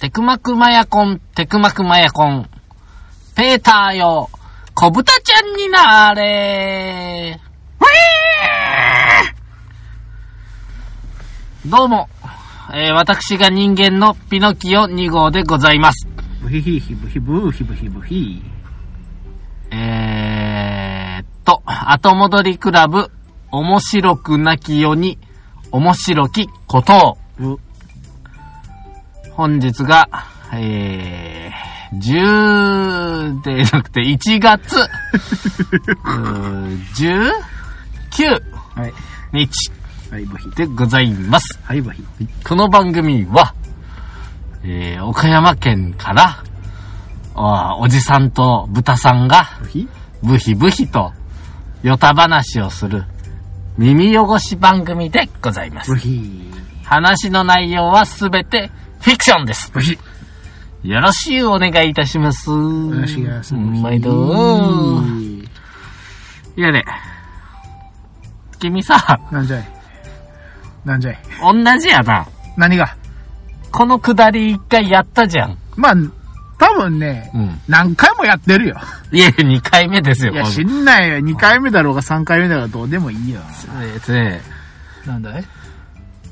[0.00, 2.48] テクマクマヤコン、テクマクマヤコン。
[3.36, 4.30] ペーターよ、
[4.74, 7.38] 小豚ちゃんになれ
[11.66, 12.08] どうも、
[12.72, 16.08] えー、私が人間のピノキオ2号でございます。
[16.40, 18.42] ブヒヒヒブヒブヒブヒブヒ。
[19.70, 23.10] えーっと、後戻りクラブ、
[23.50, 25.18] 面白くなきよに、
[25.70, 27.60] 面白きことを。
[29.44, 30.08] う、本日が、
[30.52, 36.78] えー、10でなくて1月、うー
[38.14, 38.22] 19
[38.74, 38.92] はい。
[39.32, 39.70] 日
[40.10, 40.50] はい、ブヒ。
[40.50, 41.58] でございます。
[41.62, 41.82] はい。
[42.46, 43.54] この番組は、
[44.64, 46.42] えー、岡山県から、
[47.34, 49.88] あおじさんと豚さんが、ブヒ？
[50.22, 51.12] ブヒブヒと、
[51.82, 53.04] ヨタ話をする、
[53.78, 55.94] 耳汚し番組でございます
[56.84, 59.72] 話の内容はすべてフィクションです。
[60.82, 62.50] よろしゅうお願いいたします。
[62.50, 63.54] お願いします。
[63.54, 65.02] 毎度。
[66.56, 66.84] いやね、
[68.58, 69.68] 君さ、なんじゃい？
[70.84, 71.18] なんじゃい？
[71.40, 72.26] 同じやな。
[72.56, 72.96] 何が？
[73.72, 75.58] このくだり一回やったじゃん。
[75.76, 75.94] まあ、
[76.58, 77.60] 多分ね、うん。
[77.68, 78.76] 何回もやってるよ。
[79.12, 80.32] いや、二回目ですよ。
[80.32, 81.18] いや、こ知んないよ。
[81.18, 83.40] 2回目だろうが3回目だろうがどうでもいいよ。
[83.74, 84.42] のえっとね、
[85.06, 85.42] なんだい？
[85.42, 85.59] うん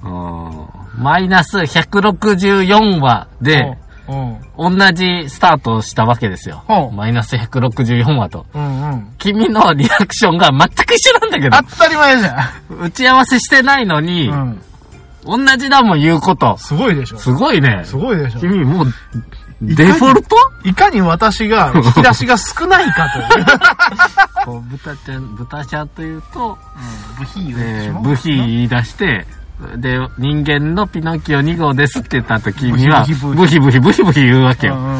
[0.02, 3.76] マイナス164話で、
[4.08, 4.78] うん。
[4.78, 8.46] 同じスタートをしたわけですよマイナス164話と。
[8.54, 9.14] うんうん。
[9.18, 14.32] 君のリアクションが全く一緒なんだけど当、たり前じゃ打ち合わせしてないのに、ん。
[14.32, 14.60] うん。
[15.46, 16.56] 同じだもん言うこと。
[16.56, 17.18] すごいでしょ。
[17.18, 17.82] すごいね。
[17.84, 18.40] すごいでしょ。
[18.40, 18.86] 君もう、
[19.60, 20.36] デフォルト？
[20.64, 23.44] いかに私が 引き出しが少ないかという。
[24.46, 26.56] こう豚ちゃん、豚ちゃんというと、
[27.18, 29.26] ブヒえー、ブヒ言い出して、
[29.76, 33.00] で、人間のピノキオ2号ですって言った後君は、
[33.34, 34.76] ブヒブヒブヒブヒ言うわけよ。
[34.76, 34.98] うんうんうん。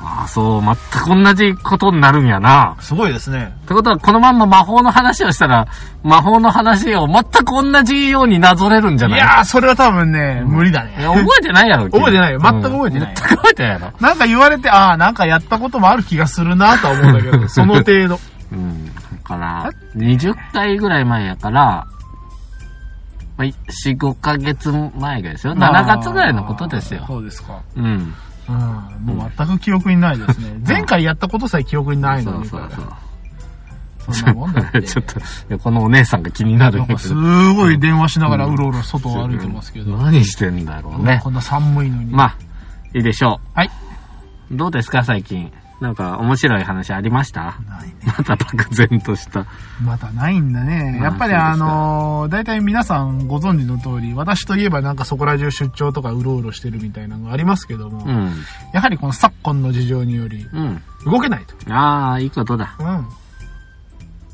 [0.00, 2.76] ああ、そう、全く同じことになるんやな。
[2.78, 3.52] すごいですね。
[3.64, 5.66] ってことは、このまんま魔法の話をしたら、
[6.04, 9.18] 魔法の話を全く同じようになぞれるんじゃない？
[9.18, 10.92] いやー、それは多分ね、無理だね。
[10.98, 13.92] 覚えてないやろ、君 覚えてないよ全く覚えてないうん全く覚えてないやろ。
[14.00, 18.20] なんか言われて、ああ、なんかやったこともある気がするなとは思うんだけど、その程度。
[18.52, 18.86] うん。
[18.86, 18.92] だ
[19.24, 21.86] から、20回ぐらい前やから、
[23.36, 25.54] まあ、4、5ヶ月前がですよ。
[25.54, 27.04] 7月ぐらいのことですよ。
[27.06, 27.62] そうですか。
[27.76, 28.14] うん。
[28.48, 28.56] うん。
[29.16, 30.58] もう全く記憶にないですね。
[30.66, 32.46] 前回やったことさえ記憶にないのに。
[32.46, 34.14] そうそうそう。
[34.14, 34.82] そんなもんだって。
[34.86, 37.14] ちょっと、このお姉さんが気になるなんかす。
[37.14, 39.96] ごい電話しながらうろうろ外を歩いてますけど。
[39.96, 41.30] 何してんだろうねこ。
[41.30, 42.12] んな寒いのに。
[42.12, 42.36] まあ、
[42.94, 43.58] いいでしょう。
[43.58, 43.70] はい。
[44.50, 45.52] どうですか、最近？
[45.80, 47.58] なんか、面白い話ありました？
[47.68, 47.94] ないね。
[48.06, 49.44] また漠然とした。
[49.84, 50.96] またないんだね。
[50.98, 58.32] まあやっぱりあのー、大体皆さんご存知の通り、私といえばなんかそこら中出張とかうろうろしてるみたいなのがありますけども、うん。
[58.72, 60.82] やはりこの昨今の事情によりうん。
[61.04, 61.54] 動けないと。
[61.72, 62.74] ああ、いいことだ。
[62.78, 62.86] うん。
[62.86, 63.06] ま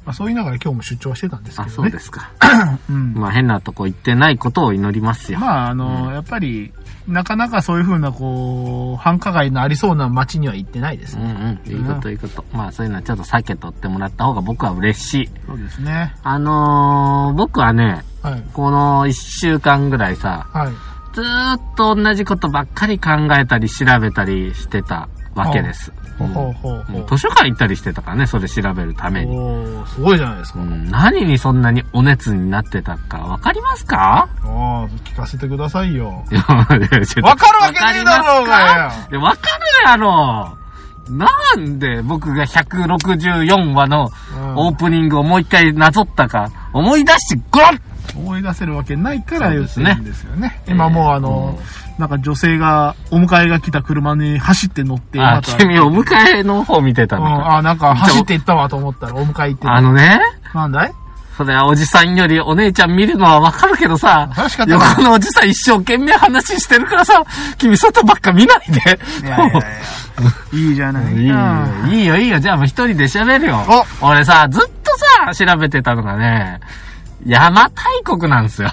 [0.07, 1.75] あそう言いながら今日も出張はしてたんですけあ、どね。
[1.77, 2.31] そうですか。
[2.89, 3.15] うん。
[3.15, 5.39] まあ、変なとこ行ってないことを祈りますよ。
[5.41, 6.73] まああのーやっぱり、
[7.09, 11.61] なかなかそういう風なこう、繁華街のありそうな街には行ってないですうんね。
[11.67, 11.73] うん。
[11.73, 12.45] いいこと、いいこと。
[12.53, 15.31] まあ、そういうのはちょっと避けとってもらった方が僕は嬉しい。
[15.47, 16.15] そうですね。
[16.23, 18.43] あのー、僕はね、はい。
[18.53, 20.73] この一週間ぐらいさ、はい。
[21.15, 25.93] ずーっと同じことばっかり考えたり調べたりしてたわけです。
[27.09, 29.37] 図書館行ったりしてたからね、それ調べるために。
[29.37, 30.61] おーすごいじゃないですか。
[30.61, 34.29] うん、何にそんなにお熱になってたかわかりますか？
[34.43, 36.09] ああ、聞かせてくださいよ。
[36.09, 36.89] わかるわ
[37.73, 39.21] けねえだろうがよ。
[39.21, 39.49] わか
[39.87, 40.59] るやろ。
[41.11, 44.57] なんで僕が164話のうん。
[44.57, 47.81] オープニングをもう一回なぞったか思い出してごらん
[48.17, 50.63] 思い出せるわけないから言ってそうですねるんですよね。
[50.67, 51.59] 今もうあの、
[51.99, 57.57] なんか女性がお迎えが来た車に走って乗って、あ、君お迎えの方見てたうん、のか。
[57.57, 59.75] あ、なんか走っていったわと思ったらお迎え行ってた。
[59.75, 60.21] あのね、
[60.55, 60.93] なんだい？
[61.37, 67.25] それはおじさんよりお姉ちゃん見るのはわかるけどさ、楽しか横のおじさん一生懸命話してるからさ、
[67.57, 68.99] 君外ばっか見ないで。
[69.23, 69.63] いやいやいや。
[70.53, 72.39] いいじゃないいいよか。、いいよ、いいよ。
[72.39, 73.65] じゃあもう一人で喋るよ。
[74.03, 74.93] 俺さ、ずっと
[75.25, 76.61] さ、調べてたのがね、
[77.25, 78.73] 邪馬台国なんですよ。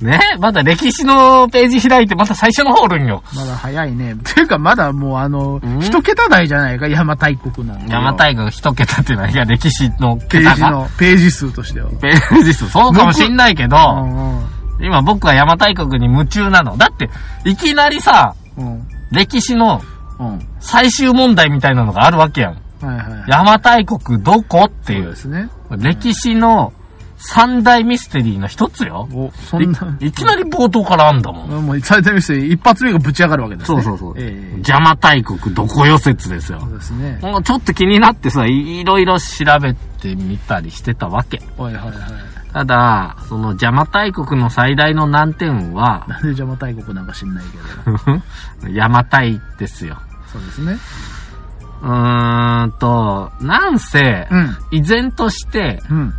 [0.00, 0.20] ね？
[0.40, 3.22] まだ歴史のページ開いて、また最初の方おるんよ。
[3.34, 4.14] まだ早いね。
[4.34, 7.82] ていうかまだもうあのん、一桁台じゃないか、邪馬台国なんで。
[7.84, 10.54] 邪馬台国一桁っていうのは、いや、歴史のペー。
[10.54, 11.88] ジの、ページ数としては。
[11.92, 16.76] ページ数、そうかもしんないけど、うん今僕は邪馬台国に夢中なの。
[16.76, 17.08] だって、
[17.46, 18.66] いきなりさ、うん。
[18.66, 18.88] うん。
[19.10, 19.80] 歴史の
[20.18, 20.46] うん。
[20.60, 22.52] 最終問題みたいなのがあるわけやん。
[22.84, 23.06] はいはい。
[23.28, 25.16] 邪馬台国どこっていうそうで。
[25.16, 25.48] すね。
[25.78, 26.74] 歴史の
[27.18, 29.08] 三大ミステリーの一つよ。
[29.12, 29.96] お、そんな。
[30.00, 31.66] いいきなり冒頭からあんだもん。
[31.66, 33.82] もう最大ミステリー一発目がぶち上がるわけですね。
[33.82, 34.22] そうそうそう。
[34.22, 36.66] ええ邪馬台国どこよ説ですよそ。
[36.66, 37.18] うですね。
[37.22, 41.40] もうちょっと気になってさ、いいろいろ調べてみたりしてたわけ。
[41.56, 41.94] はいはいはい。
[42.52, 48.22] ただ、その邪馬台国の最大の難点は、なんで邪馬台国なんか知んないけど。
[48.68, 49.98] 邪馬台ですよ。
[50.32, 50.78] そうですね。
[51.82, 54.56] うーんと、なんせ、うん。
[54.70, 56.14] 依然として、うん。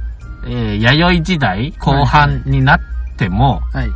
[0.47, 2.79] えー弥生時代後半になっ
[3.17, 3.89] ても、はい。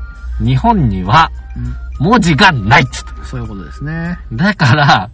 [0.44, 2.08] 日本にはうん。
[2.08, 3.12] 文字がないっつって。
[3.24, 4.18] そういうことですね。
[4.34, 5.10] だから、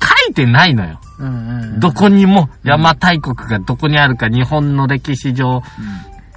[0.00, 1.00] 書いてないのよ。
[1.18, 1.80] うんうんうん。
[1.80, 5.62] どこにも邪馬台国がどこにあるか日本の歴史上、うん。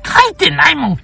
[0.04, 0.98] 書いてないもん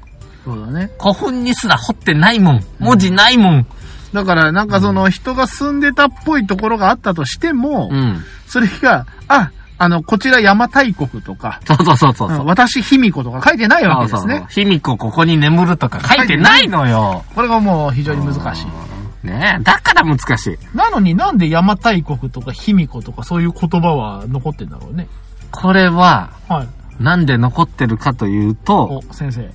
[0.44, 0.90] そうだね。
[1.00, 3.68] 古墳にすら彫ってないもん文字ないもん
[4.14, 8.24] だから、なんかその人が住んでたっぽいところがあったとしても、うん。
[8.48, 12.30] それが、あ、あの、こちら邪馬台国とか、そうそうそうそう。
[12.30, 14.46] うん私卑弥呼とか書いてないわけですね。
[14.50, 17.24] 卑弥呼ここに眠るとか書いてないのよ。
[17.36, 19.28] これがもう非常に難しい。
[19.28, 20.58] ねえ、だから難しい。
[20.76, 25.08] なのになんで邪馬台国とか卑弥呼とかそういう言葉は残ってんだろうね。
[25.52, 27.04] これは、はい。
[27.04, 29.50] なんで残ってるかというと、お、先生。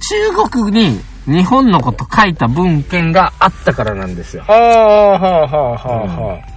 [0.00, 4.44] 中国に日本のこと書いた文献があったからなんですよ。
[4.46, 6.53] ああ、はあ、はあ、はあ、は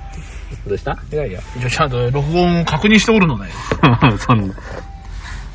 [0.68, 0.98] どうした？
[1.12, 3.52] いやいや、一応ちゃんと録音を確認しておるの だよ。
[4.20, 4.54] そんな。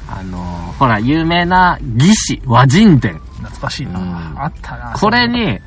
[0.08, 3.20] あのーほら、有名な義士、和人伝。
[3.38, 3.98] 懐かしいな。
[3.98, 4.92] うんあったな。
[4.98, 5.58] これに、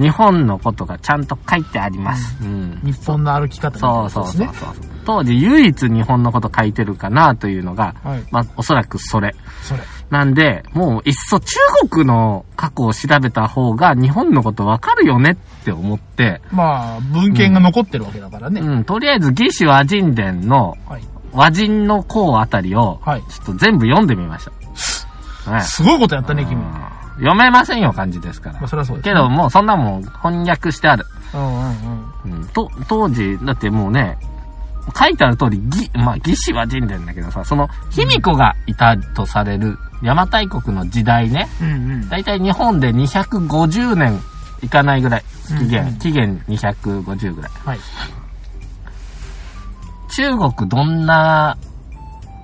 [0.00, 2.36] 日本のことがちゃんと書いてあります。
[2.40, 2.80] うん。
[2.84, 4.68] 日本の歩き方みたいそうなそうそうそう。
[5.08, 8.24] 当時唯一日本のこと書いてるかなというのが、はい。
[8.30, 9.34] まあ、おそらくそれ。
[9.62, 9.80] それ。
[10.10, 11.56] なんで、もういっそ中
[11.88, 18.60] 国の過去を調べた方が日本のことわかるよねって思って、まあ、文献が残ってるわけだからね。
[18.60, 21.02] うん、とりあえず義士和人伝のはい。
[21.32, 23.22] 和人の項あたりを、はい。
[23.22, 25.50] ちょっと全部読んでみました。
[25.50, 25.62] はい。
[25.62, 26.60] すごいことやったね、君。
[26.60, 28.68] うまん読めませんよ、漢字ですからあ、。
[28.68, 31.06] そりゃそうです、けど、、もうそんなもん翻訳してある。
[31.34, 32.32] うんうんうん。
[32.32, 34.18] うん、と、当時、だってもうね、
[34.96, 42.08] 書いてある通り、義、まあ、義士は人伝だけどさ、その、卑弥呼がいたとされる邪馬台国の時代ね、うんうん。
[42.08, 44.20] だいたい日本で250年
[44.62, 47.50] いかないぐらい、期限、うんうん期限250ぐらい。
[47.64, 47.78] はい。
[50.10, 51.56] 中国どんな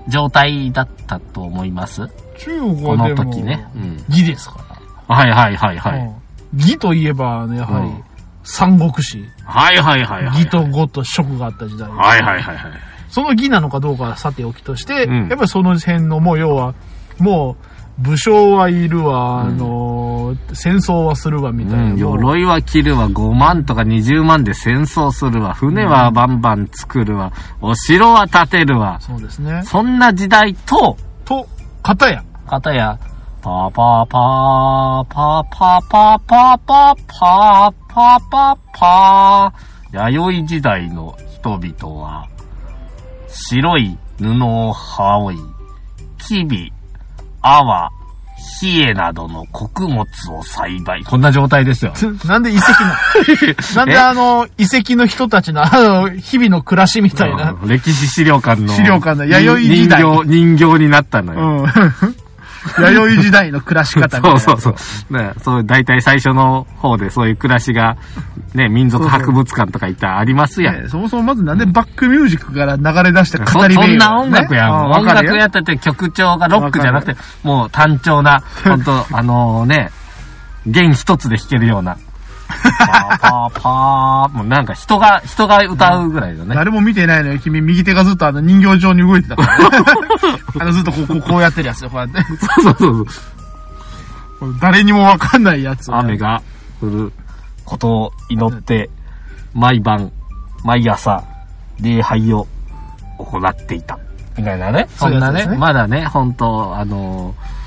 [0.09, 2.09] 状態だったと思います？
[2.39, 3.67] 中国このはでも、時ね。
[3.75, 4.05] うん。
[4.09, 4.57] 義ですか
[5.09, 5.17] ら。
[5.17, 6.01] はいはいはいはい。
[6.01, 6.15] うん
[6.57, 8.05] 義といえばね、やはりうん、
[8.45, 9.29] 三国志。
[9.45, 10.43] はいはいはいはい。
[10.43, 11.89] 義と呉と蜀があった時代。
[11.89, 12.73] はいはいはいはい。
[13.09, 16.75] その義なのかどうかはさておきとして、うんやっぱりその辺のもう要は、
[17.19, 17.57] も
[17.99, 21.85] う、武将はいるわ、うんあの、戦争はするわ、みたいな。
[21.93, 28.99] うん、鎧は着るわ、5万とか20万で戦争するわ、船はバンバン作るわ、お城は建てるわ。
[29.01, 29.63] そうですね。
[29.65, 31.47] そんな時代と、と、
[31.83, 32.99] 片や、かたや、
[33.43, 42.29] パーパーパー、パーパーパーパーパーパーパーパーパー、弥生時代の人々は、
[43.29, 45.43] 白い布を羽織り、
[46.19, 46.73] キビ、
[47.41, 47.91] アワ、
[48.59, 51.05] ヒエなどの穀物を栽培。
[51.05, 51.93] こんな状態ですよ。
[52.27, 52.95] なんで遺跡の、
[53.77, 57.53] なんであの、遺跡の人たちの、あの、日々の暮らしみたいな。
[57.53, 58.75] うん歴史資料館の。
[58.75, 61.41] 資料館の弥生時代人形、人形になったのよ。
[61.63, 62.17] うん。
[62.79, 64.41] 弥生時代の暮らし方みたいな。
[64.41, 65.17] そうそうそう。
[65.17, 67.97] ね、そう、大体最初の方でそういう暮らしが、
[68.55, 70.83] ね、民族博物館とか行ったらありますやん。
[70.83, 74.91] ねそもそもまずなんでバックミュージックから流れ出してそ語り部そんな音楽やん。
[74.91, 79.91] 音楽やってて曲調がロックじゃなくて、もう単調な、ほんと、あのね、
[80.67, 81.97] 弦一つで弾けるような。
[82.63, 86.55] パーパーパー、もうなんか人が、人が歌うぐらいのね。
[86.55, 87.39] 誰も見てないのよ。
[87.39, 89.87] 君、右手がずっとあの人形状に動いてたから、ね。
[90.61, 92.23] あのずっとこう、こうこうやってるやつよ、こうやって。
[92.23, 93.07] そうそうそう
[94.41, 94.57] そう。
[94.61, 96.43] 誰にもわかんないやつを雨が
[96.81, 97.13] 降る
[97.65, 98.91] ことを祈って、
[99.55, 100.11] 毎晩、
[100.65, 101.23] 毎朝、
[101.81, 102.47] 礼拝を
[103.19, 103.99] 行っていた。
[104.37, 104.89] みたいなね。
[104.97, 107.64] そんなねねまだね、本当あのー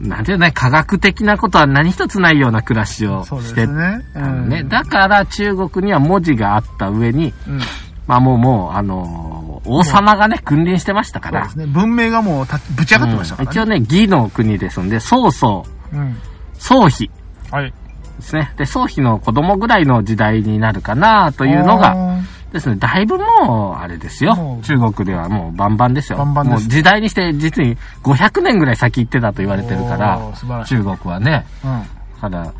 [0.00, 4.02] なんていうのね、科学的なことは何一つないような暮らしをしてすね。
[4.14, 4.64] たのね。
[4.64, 7.60] だから中国には文字があった上に、うん。
[8.06, 11.54] まあもうもう、あのー王様がね、君臨してましたから。
[11.54, 11.66] ね。
[11.66, 13.50] 文明がもうたぶち上がってましたからね。
[13.50, 16.16] うん一応ね、義の国ですんで、曹操、うん。
[16.54, 17.10] 曹妃
[17.50, 17.72] はい。
[18.16, 18.54] ですね。
[18.56, 22.20] で、曹妃の子供ぐらいの時代になるかなというのが、あ
[22.52, 26.18] ですね、だいぶもう、あれですよ中国ではもうバンバンですよ。
[26.18, 30.64] バンバンですもう時代にして実に500年ぐらい先行ってたと言われてるからら。
[30.64, 31.46] 中国はね。
[31.64, 31.82] うん。
[32.20, 32.52] ただ、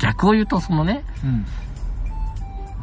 [0.00, 1.46] 逆を言うとそのね、うん。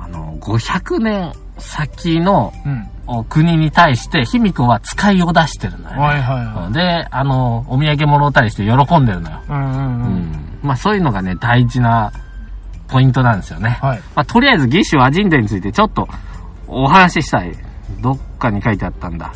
[0.01, 2.87] あの、500年先のうん。
[3.11, 5.99] お国に対して、卑弥呼は使いを出してるのよ。
[5.99, 6.73] はいはいはい。
[6.73, 9.41] で、あの、お土産物をたりして喜んでるのよ。
[9.49, 10.31] うんうんううん。
[10.31, 10.59] ん。
[10.61, 12.11] まあそういうのがね、大事な
[12.87, 13.79] ポイントなんですよね。
[13.81, 13.99] はい。
[14.15, 16.07] まあとりあえず、義手アジンデについてちょっと
[16.69, 17.53] お話ししたい。
[18.01, 19.33] どっかに書いてあったんだ。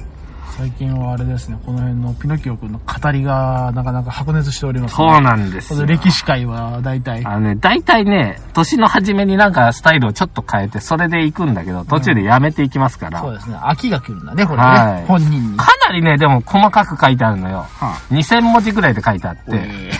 [0.56, 5.84] 最近はあれですね、この辺のピノキオ君の語りがなかなか白熱しております、そうなんですよ。
[5.88, 7.25] 歴史界は大体。
[7.25, 13.20] あのね、大体ね、年の初めになんかスタイルをちょっと変えて、それで行くんだけど、途中でやめていきますから。
[13.20, 14.63] そうですね、秋が来るんだね、これね。
[14.63, 15.58] はい本人に。
[15.58, 17.66] かなりね、でも細かく書いてあるのよ。
[17.80, 19.42] は2000文字ぐらいで書いてあって。
[19.54, 19.92] え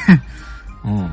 [0.86, 1.06] うん。
[1.06, 1.10] ー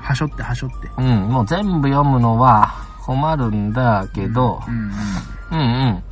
[0.00, 0.90] はしょってはしょって。
[0.98, 2.74] うん、もう全部読むのは
[3.08, 6.02] 困るんだけど、うんうん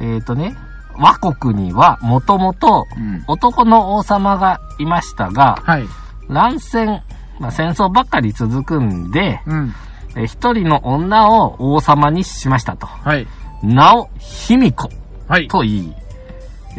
[0.00, 0.14] うん。
[0.14, 0.56] えっ、ー、とね、
[0.96, 3.14] 和国にはもともとうん。
[3.16, 3.24] うん。
[3.26, 5.84] 男の王様がいましたが、はい。
[6.30, 7.02] 乱戦、
[7.38, 9.74] まあ、戦争ばっかり続くんで、うん。
[10.16, 12.86] えー一人の女を王様にしましたと。
[12.86, 13.26] はい。
[13.62, 14.88] 名を卑弥呼
[15.28, 15.48] はい。
[15.48, 15.94] と言い、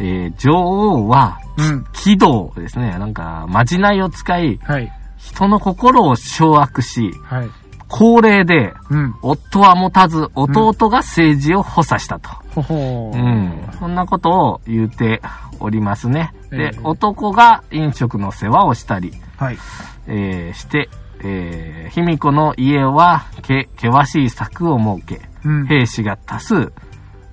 [0.00, 1.84] えー女王は、うん。
[1.92, 2.98] 軌道ですね。
[2.98, 4.92] なんか、まじないを使い、はい。
[5.18, 7.50] 人の心を掌握し、はい。
[7.88, 9.14] 高齢で、うん。
[9.22, 12.30] 夫は持たず、弟が政治を補佐したと。
[12.56, 13.68] うん。
[13.78, 15.22] そんなことを言うて
[15.58, 16.32] おりますね。
[16.50, 19.58] でええ、男が飲食の世話をしたり、はい。
[20.06, 20.88] えーして、
[21.22, 25.66] えー、卑弥呼の家は、け、険しい柵を設け、うん。
[25.66, 26.72] 兵士が多数、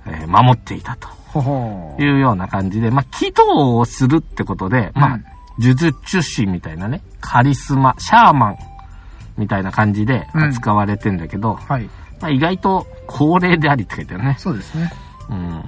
[0.06, 1.08] えー守っていたと。
[1.98, 5.24] いうような感じで、まあ、祈祷をするってことで、まあうん、
[5.58, 8.56] 呪術師みたいなね、カリスマ、シャーマン
[9.36, 11.88] みたいな感じで扱われてんだけど、はい。
[12.20, 14.36] まあ、意外と高齢でありって書いてあるね。
[14.38, 14.92] そうですね。
[15.28, 15.64] うん。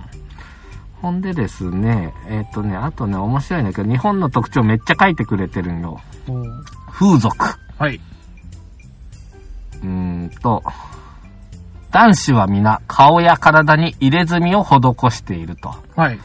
[1.00, 6.00] ほんでですね、えっ、とね、あとね、面白いんだけど、日本の特徴めっちゃ書いてくれてるんよ。
[6.90, 7.36] 風俗。
[7.78, 8.00] はい。
[9.82, 10.62] うーんと、
[11.90, 14.70] 男子は皆顔や体に入れ墨を施
[15.10, 16.18] しているとはい。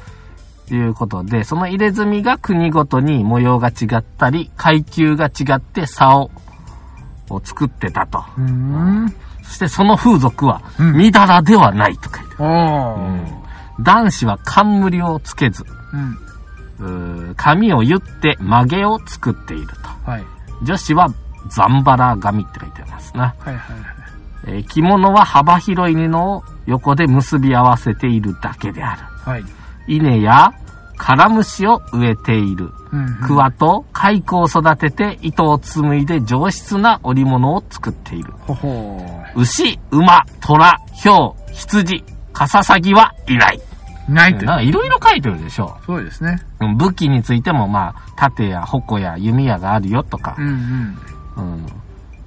[0.72, 6.32] いうことで、その入れ墨が国ごとに模様が違ったり、階級が違って竿を
[7.44, 8.24] 作ってたと。
[8.38, 9.14] うーん。
[9.44, 12.36] そしてその風俗は、うんみだらではないと書いて
[13.82, 15.66] 男子は冠をつけず、
[17.36, 20.10] 髪を言って曲げを作っていると。
[20.10, 20.24] はい。
[20.64, 21.10] 女子は
[21.50, 23.36] ザンバラ髪って書いてますな。
[23.40, 23.84] はいはいはい。
[24.46, 29.02] えー着物は幅広い布を横で結び合わせているだけである。
[29.26, 29.44] はい。
[29.88, 30.54] 稲や
[31.04, 32.72] カラムシを植えている。
[32.94, 33.16] うんうん。
[33.28, 38.32] 桑と蚕を育てて糸を紡いで上質な織物を作っている。
[38.48, 39.38] ほほー。
[39.38, 43.60] 牛、馬、虎、ヒョウ、羊、カササギはいない。
[44.08, 45.78] ないといろいろ書いてるでしょ。
[45.86, 46.42] そうですね。
[46.62, 50.42] うん武器についてもまあ、盾や矛や弓矢があるよとかう。
[50.42, 50.48] ん
[51.36, 51.68] うん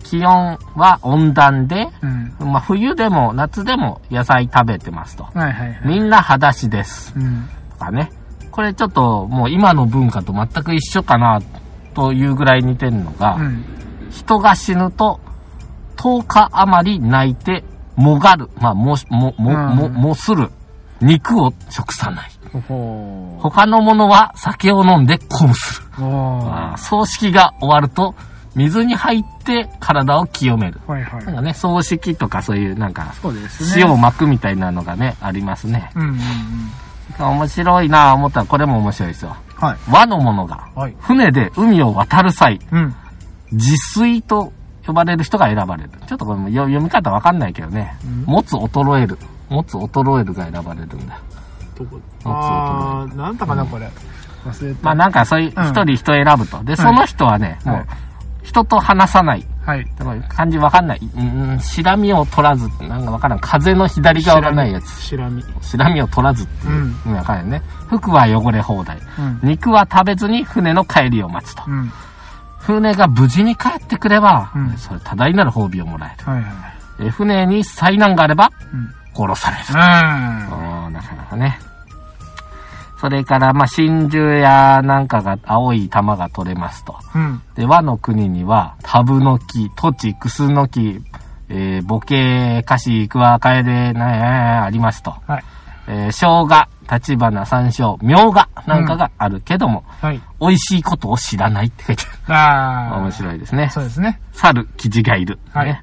[0.02, 2.37] 気温は温暖で、うん。
[2.40, 2.52] うん。
[2.52, 5.25] まあ冬でも夏でも野菜食べてますと。
[5.25, 5.80] はいはいはい。
[5.87, 7.14] みんな裸足です。
[7.16, 7.49] うん。
[7.71, 8.12] とかね。
[8.57, 11.43] これちょっともう今の文化と全く一緒かな
[11.95, 13.65] というぐらい似てるのが、うん。
[14.11, 15.21] 人が死ぬと
[15.97, 17.65] 10日余り泣いて
[17.97, 18.49] もがる。
[18.57, 20.49] まあ、も、も、も、も、うんもする。
[21.03, 22.31] 肉を食さない。
[23.41, 25.87] 他のものは酒を飲んで鼓舞する。
[26.79, 28.15] 葬式が終わると
[28.55, 30.81] 水に入って体を清める。
[30.87, 31.25] はいはい。
[31.27, 33.15] なんかね、葬式とかそういうなんか。
[33.77, 35.91] 塩を巻くみたいなのがね、ありますね。
[35.95, 36.21] うんうんうん。
[37.19, 39.37] 面白いなぁ思ったらこれも面白いですよ。
[39.55, 39.77] はい。
[39.91, 40.97] 和の者がはい。
[41.01, 42.95] 船で海を渡る際、うん。
[43.53, 44.53] 自炊と
[44.87, 45.91] 呼ばれる人が選ばれる。
[46.07, 47.97] ちょっとこれもよ読み方わかんないけどね。
[48.05, 49.19] うん持つ衰える。
[49.49, 51.21] 持つ衰えるが選ばれるんだ。
[51.77, 52.01] どこ？
[52.25, 53.89] ああー、なんだかな、これ。
[54.45, 54.79] 忘れた。
[54.83, 56.65] まあなんかそういううん一人人選ぶと。
[56.65, 57.87] で、その人はね、はいもう
[58.43, 59.45] 人と話さない。
[59.67, 59.85] はい。
[59.99, 61.01] でも漢字わかんない。
[61.17, 61.21] う
[61.55, 63.41] ん、しらみを取らずってなんかわからん。
[63.41, 64.89] 風の左側がないやつ。
[65.03, 65.45] しらみ。
[65.61, 66.77] しらみを取らずっていうう。
[66.77, 67.01] ん。
[67.07, 67.63] うん、わかんないね。
[67.89, 68.99] 服は汚れ放題。
[69.19, 69.41] うん。
[69.43, 71.65] 肉は食べずに船の帰りを待つと。
[71.67, 71.91] うん。
[72.61, 76.31] 船が無事に帰ってくれば、うんそれ多大なる褒美をもらえる。
[76.31, 77.07] はいはい。
[77.09, 78.95] え船に災難があればうん。
[79.15, 79.65] 殺される。
[79.69, 80.93] うん。
[80.93, 81.59] なかなかね。
[82.99, 86.97] それから、まあ、真珠やなんかが、青い玉が取れますと。
[87.15, 87.43] うん。
[87.55, 91.03] で、和の国には、タブの木、土地、クスの木、
[91.49, 95.11] えー、ボケ、カシ、クワ、カエデ、な、ありますと。
[95.26, 95.45] はい。
[95.88, 100.21] えー、生姜、立花、山椒、みょうがなんかがあるけども、はい。
[100.41, 102.35] 美味しいことを知らないって書いてある。
[102.35, 102.99] あー。
[103.00, 103.69] 面白いですね。
[103.71, 104.21] そうですね。
[104.33, 105.38] 猿、キジがいる。
[105.53, 105.81] はいね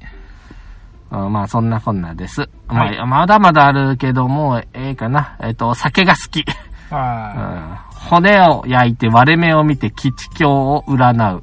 [1.10, 2.40] うんまあ、そんなこんなです。
[2.66, 5.36] はいまあ、まだまだあるけども、ええかな。
[5.40, 6.44] えっ、と、酒が好き。
[6.90, 7.78] うあん
[8.10, 11.42] 骨を焼いて割れ目を見て吉凶を占う。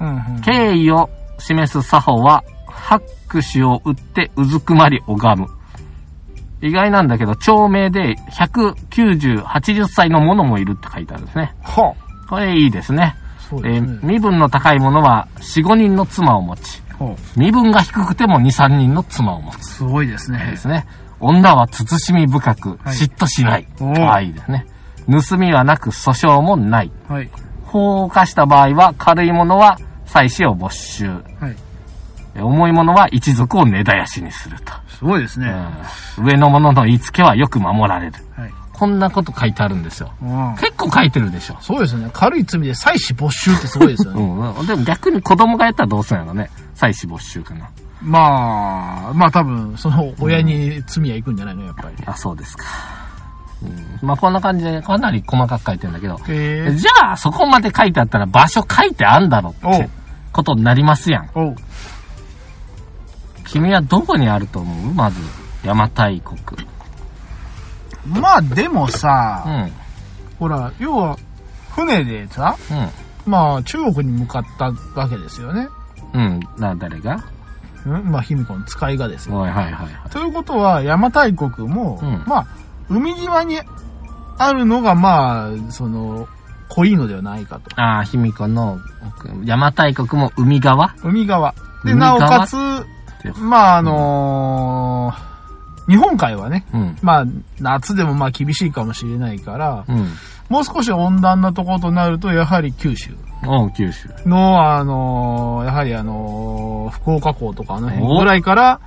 [0.00, 0.04] ー。
[0.04, 0.40] うんうん。
[0.42, 5.48] 敬意を示す作法は、拍手を打ってうずくまり拝む。
[6.62, 11.54] 意外なんだけど、長命で190、80歳の者もいるって書いてあるんですね。
[11.62, 11.94] は
[12.28, 13.14] これいいですね。
[13.48, 13.88] そうですね。
[13.92, 19.76] えー身分の高い者は4、5人の妻を持ち、ほ身分が低くても2、3人の妻を持つ。
[19.76, 20.56] すごいですでね。
[20.56, 20.86] すね。
[21.20, 23.66] 女は慎み深く、はい嫉妬しない。
[23.78, 24.66] 可愛いですね。
[25.28, 26.90] 盗みはなく訴訟もない。
[27.08, 27.30] はい。
[27.64, 31.08] 法を犯した場合は、軽い者は妻子を没収。
[31.10, 31.56] はい。
[32.34, 34.72] え重い者は一族を根絶やしにすると。
[34.88, 35.48] すごいですね。
[36.18, 38.12] うん上の者の言いつけはよく守られる。
[38.36, 38.50] はい。
[38.72, 40.12] こんなこと書いてあるんですよ。
[40.22, 41.56] うん結構書いてるでしょ。
[41.60, 42.08] そうですね。
[42.12, 44.22] 軽い罪で妻子没収ってすごいですようね。
[44.22, 44.66] ん うん。
[44.66, 46.50] でも逆に子供がやったらどうするんやろね。
[46.74, 47.68] 妻子没収かな。
[48.02, 52.04] まあ、まあ多分、その親に罪は行くんじゃないの、やっぱり。
[52.06, 52.64] あ、そうですか。
[53.62, 56.14] うん、まあこんな感じでかなり細かく書いてるんだけど。
[56.16, 56.20] へ
[56.68, 56.74] え。
[56.74, 59.90] じゃあそこまで書いてあったら場所書いてあんだろって
[60.32, 61.30] ことになりますやん。
[63.44, 64.94] 君はどこにあると思う？
[64.94, 65.20] まず、
[65.62, 66.40] 邪馬台国。
[68.06, 69.70] まあでもうさ、ん。
[70.38, 71.18] ほら、要は、
[71.72, 72.74] 船でさ、う
[73.28, 73.30] ん。
[73.30, 75.68] まあ中国に向かったわけですよね。
[76.14, 76.40] うん。
[76.56, 77.16] な、誰が？
[77.16, 77.20] う
[77.88, 79.36] んまあ卑弥呼の使いがですよ。
[79.36, 80.10] はいはいはいはい。
[80.10, 82.46] ということは、邪馬台国も、うんまあ、
[82.88, 83.60] 海際に
[84.38, 86.28] あるのが、まあ、その、
[86.68, 87.80] 濃いのではないかと。
[87.80, 88.78] ああ、卑弥呼の、
[89.24, 90.94] 邪馬台国も海側？
[91.02, 91.54] 海側。
[91.84, 92.56] で、なおかつ、
[93.38, 95.30] まあ、あのー
[95.88, 96.96] 日本海はね、うん。
[97.02, 97.24] まあ、
[97.58, 100.06] 夏でもまあ厳しいかもしれないから、うん。
[100.50, 103.16] もう少し温暖なところとなると、やはり九州
[103.46, 104.08] おう、九州。
[104.26, 108.80] の、あのーやはりあのー福岡港とかあの辺おぐらいから、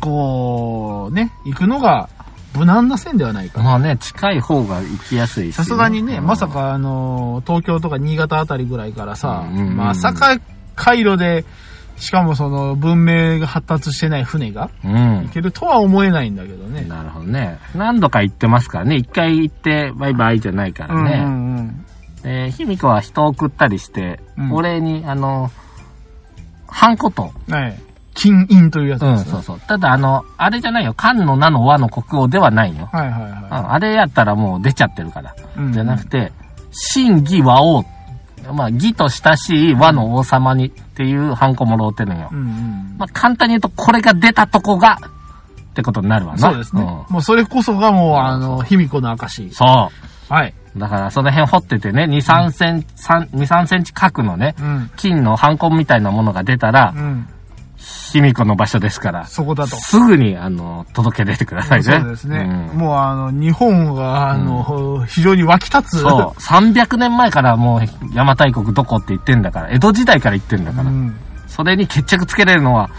[0.00, 2.08] こう、ね、行くのが
[2.56, 3.62] 無難な線ではないか。
[3.62, 6.48] まあね、近い方が行きやすいし、さすがにね、うんまさ。
[6.48, 10.36] かあのー東京とか新潟あたりぐらいからさ、うんうんうんまさか
[10.74, 11.44] 回路で、
[12.00, 14.92] しかもその文明が発達してない船がうん
[15.24, 15.28] 行。
[15.28, 16.84] けるとは思えないんだけどね。
[16.84, 17.58] なるほどね。
[17.74, 18.96] 何度か行ってますからね。
[18.96, 21.18] 一回行ってバイバイじゃないからね。
[21.18, 21.86] うんうんうん
[22.24, 25.50] えー、卑弥呼は人を送ったりして、うんお礼に、あの、
[26.66, 27.78] ハンコと、はい。
[28.14, 29.30] 金印というやつうん、ですね。
[29.32, 29.60] そうそう。
[29.60, 30.94] ただ、あの、あれじゃないよ。
[30.94, 32.88] 漢の名の和の国王ではないよ。
[32.92, 35.30] はいはいうん、はあれやったらもう出ちゃってるから。
[35.30, 35.34] い。
[35.58, 36.32] うんじゃなくて、
[36.70, 37.84] 真義和王。
[38.52, 42.34] まあ、義と親しい和の王様にっていうハンコもろうてるんよう。
[42.34, 42.94] んうん。
[42.98, 44.98] まあ、簡単に言うと、これが出たとこが、
[45.70, 46.38] ってことになるわな。
[46.38, 46.82] そうですね。
[46.82, 49.50] もうそれこそがもう、あの、卑弥呼の証うん。。
[49.50, 49.64] そ
[50.30, 50.32] う。
[50.32, 50.54] はい。
[50.76, 54.90] だから、その辺掘っててね、2、3センチ、3 2、3センチ角のね、うん。
[54.96, 57.28] 金のハンコみたいなものが出たらう、ん。
[58.12, 59.76] 卑弥呼の場所ですから、そこだと。
[59.76, 61.84] すぐに、あの、届け出てくださいね。
[61.84, 62.70] そうですね。
[62.72, 66.00] うんもうあの、日本が、あの、非常に湧き立つ。
[66.00, 66.40] そう。
[66.40, 71.14] 300年前からもう、邪馬台国どこって言ってんだから、江戸時代から言ってんだから、うん。
[71.46, 72.90] それに決着つけれるのは、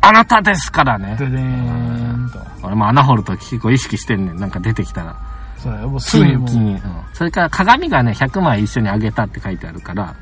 [0.00, 1.16] あなたですからね。
[1.18, 2.38] ででーんと。
[2.62, 4.36] 俺も穴掘るとき結構意識してんねん。
[4.36, 5.16] なんか出てきたら。
[5.62, 6.48] そもうすぐにもう。
[6.48, 6.80] 金金、うん。
[7.12, 10.14] それから鏡がね、100枚一緒にあげたって書いてあるから。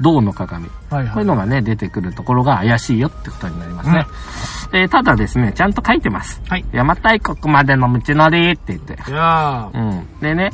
[0.00, 0.68] 銅の鏡。
[0.90, 1.12] はいはい。
[1.12, 4.06] こういうのがね、出てくるところが怪しいよってことになりますね。
[4.72, 6.40] えーただですね、ちゃんと書いてます。
[6.48, 6.60] はい。
[6.60, 8.94] 邪馬台国までの道のりって言って。
[9.08, 9.78] いやー。
[9.78, 10.20] うん。
[10.20, 10.50] でね、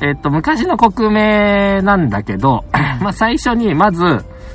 [0.00, 2.64] えっと、昔の国名なんだけど、
[3.00, 4.04] まあ最初に、まず、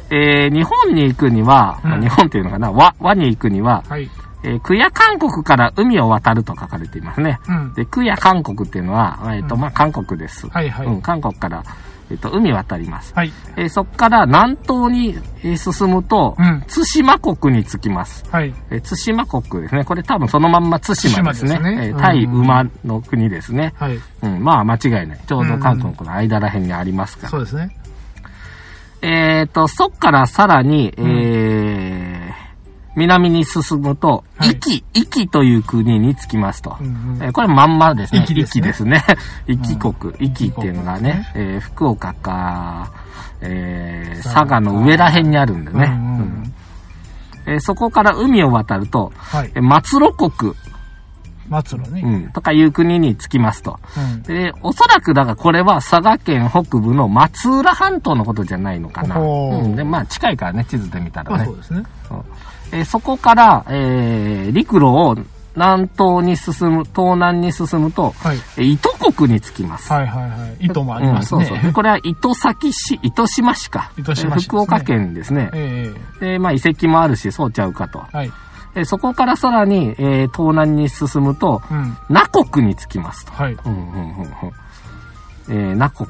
[0.09, 4.09] えー日本に行くには、うん日本っていうのかな、和、和に行くには、はい。
[4.43, 7.39] えー、クヤ韓国から海を渡ると書かれていますね。
[7.47, 7.73] うん。
[7.73, 10.47] で、クヤ韓国っていうのは、えっ、と、うんまあ、韓国です。
[10.49, 10.87] はいはい。
[10.87, 11.63] うん、韓国から、
[12.09, 13.13] えっ、と、海渡ります。
[13.15, 13.31] はい。
[13.55, 16.63] えーそこから南東にえー進むと、うん。
[16.67, 18.23] 対馬国に着きます。
[18.31, 18.53] はい。
[18.69, 19.83] えー対馬国ですね。
[19.83, 21.55] これ多分そのまんま対馬ですね。
[21.55, 23.73] 対馬ですねえー対うん馬の国ですね。
[23.75, 23.99] はい。
[24.21, 25.19] うん、まあ間違いない。
[25.27, 27.29] ちょうど韓国の間らへんにありますから。
[27.29, 27.75] そうですね。
[29.01, 31.46] えっ、と、そっからさらに、うんえー
[32.97, 36.75] 南に進むと、はい壱岐、壱岐という国に着きますと。
[36.81, 38.21] うんうんえーこれまんまですね。
[38.21, 39.03] 壱岐ですねですね。
[39.47, 40.13] 壱岐国。
[40.15, 42.91] 壱岐っていうのがね、壱えー福岡か、
[43.41, 45.85] えー佐賀の上らへんにあるんでね。
[45.85, 46.53] うんうんうん
[47.45, 49.59] えーそこから海を渡ると、はいえ。
[49.59, 50.53] ー松呂国、
[51.49, 52.01] 松野ね。
[52.03, 53.79] うん、とかいう国に着きますと。
[53.95, 54.21] うん。
[54.23, 59.15] で、おそらくだからこれは佐賀県北部の松浦半島のことじゃないのかな。
[59.15, 61.55] ほううん、で、まあ近いからね、地図で見たらねまあそう。
[61.55, 61.83] ですね。
[62.71, 65.15] えーそこから、えー陸路を
[65.55, 68.37] 南東に進む、東南に進むと、はい。
[68.57, 69.91] えー糸国に着きます。
[69.91, 70.65] はいはいはい。
[70.65, 71.41] 糸もありますね。
[71.41, 71.65] うん、そうそう。
[71.67, 73.91] でこれは糸崎市、糸島市か。
[73.97, 75.49] 糸島市ね福岡県ですね。
[75.53, 78.03] えで、まあ遺跡もあるし、そうちゃうかと。
[78.13, 78.31] えはい。
[78.75, 81.97] えーそこからさらに、えー東南に進むと、うん。
[82.09, 83.31] 那国に着きますと。
[83.33, 83.53] はい。
[83.53, 84.27] うんうんうんうん。
[85.49, 86.07] えー、那国。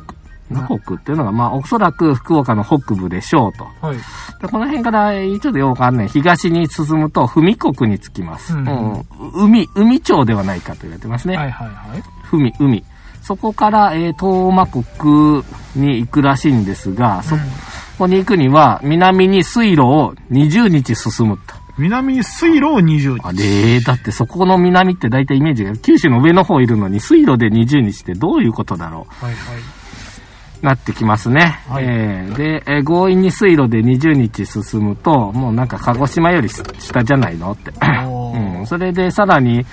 [0.50, 3.66] 那国っていうのが、まあ、おそらく福岡の北部でしょうと。
[3.86, 3.98] はい。
[3.98, 6.08] でこの辺から、ちょっとよくわかんない。
[6.08, 8.54] 東に進むと、文国に着きます。
[8.54, 9.06] ううんん。
[9.34, 11.36] 海、海町ではないかと言われてますね。
[11.36, 12.04] はいはいはい。
[12.32, 12.84] 海、海。
[13.22, 15.44] そこから、えー、東馬国
[15.76, 17.36] に行くらしいんですが、そ
[17.98, 21.58] こに行くには、南に水路を20日進むと。
[21.78, 29.36] 南に水路を20あれだってそこの南って大体イメージが、九州の上の方いるのに、水路で20日ってどういうことだろはいはい。
[30.62, 31.60] うなってきますね。
[31.70, 37.72] はいえーで、えー強引に水路で20日進むと、もうなんか鹿児島より下じゃないのって。
[38.60, 39.66] うん、それでさらに、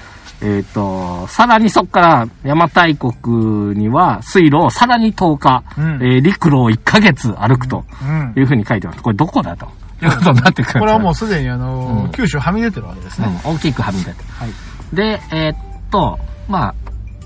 [0.42, 2.08] えっ、と、さらにそっから
[2.44, 8.32] 邪馬台国には水路をさらに10日、うんえー陸路を1ヶ月歩くとうん。
[8.36, 9.02] いうふうに書いてます。
[9.02, 9.66] これどこだと？
[10.02, 10.80] いうこ とになってくる。
[10.80, 13.28] これはもうすでにあのーうん九州はみ出てるわけですね。
[13.46, 14.16] うん、大きくはみ出て。
[14.38, 14.50] はい。
[14.94, 15.56] で、えーっ
[15.90, 16.18] と、
[16.48, 16.74] まあ、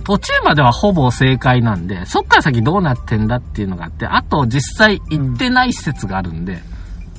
[0.09, 6.63] 途中まではほぼ正解なんで、そっから先どうなってんだっていうのがあって、あと実際行ってない施設があるんで、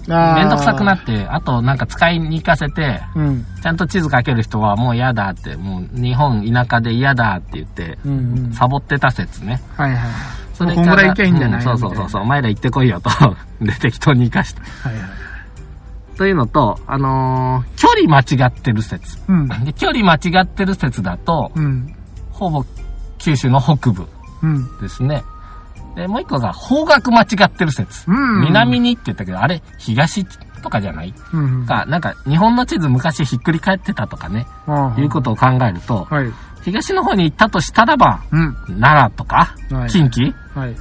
[0.07, 3.45] めんどくさくなって、あとなんか使いに行かせて、うん。
[3.61, 8.53] ちゃんと地図かける人はもう嫌だって、もう日本田舎で嫌だって言って、うんうん。
[8.53, 9.61] サボってた説ね。
[9.77, 9.99] はいはい。
[10.55, 13.11] それこんぐらい行きゃいいんじゃないうんそうそうそうそう、お前ら行ってこいよと。
[13.63, 14.63] で、適当に行かした。
[14.89, 15.09] はいはい。
[16.17, 19.19] というのと、あのー距離間違ってる説。
[19.27, 19.47] うん。
[19.47, 21.95] で距離間違ってる説だと、うん。
[22.39, 22.65] ほぼ
[23.17, 24.07] 九州の北部
[24.41, 24.79] うん。
[24.79, 25.23] ですね。
[25.95, 28.09] で、もう一個が方角間違ってる説。
[28.09, 28.41] うん。
[28.45, 30.25] 南にって言ったけど、あれ、東
[30.63, 31.13] とかじゃない？
[31.33, 31.65] うん。
[31.65, 35.03] か、なんか、日本の地図昔ひっくり返ってたとかね、うん。
[35.03, 36.31] いうことを考えると、はい。
[36.63, 38.53] 東の方に行ったとしたらば、うん。
[38.79, 40.33] 奈良とか、はい近畿？
[40.53, 40.75] はい。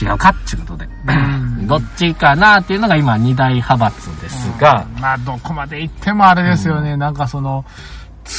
[0.00, 0.86] 違うかっていうことで。
[0.86, 6.96] んどっちかなっていうのが今二大派閥ですが、うんまあ、どこまで行ってもあれですよね。
[6.96, 7.64] なんかその、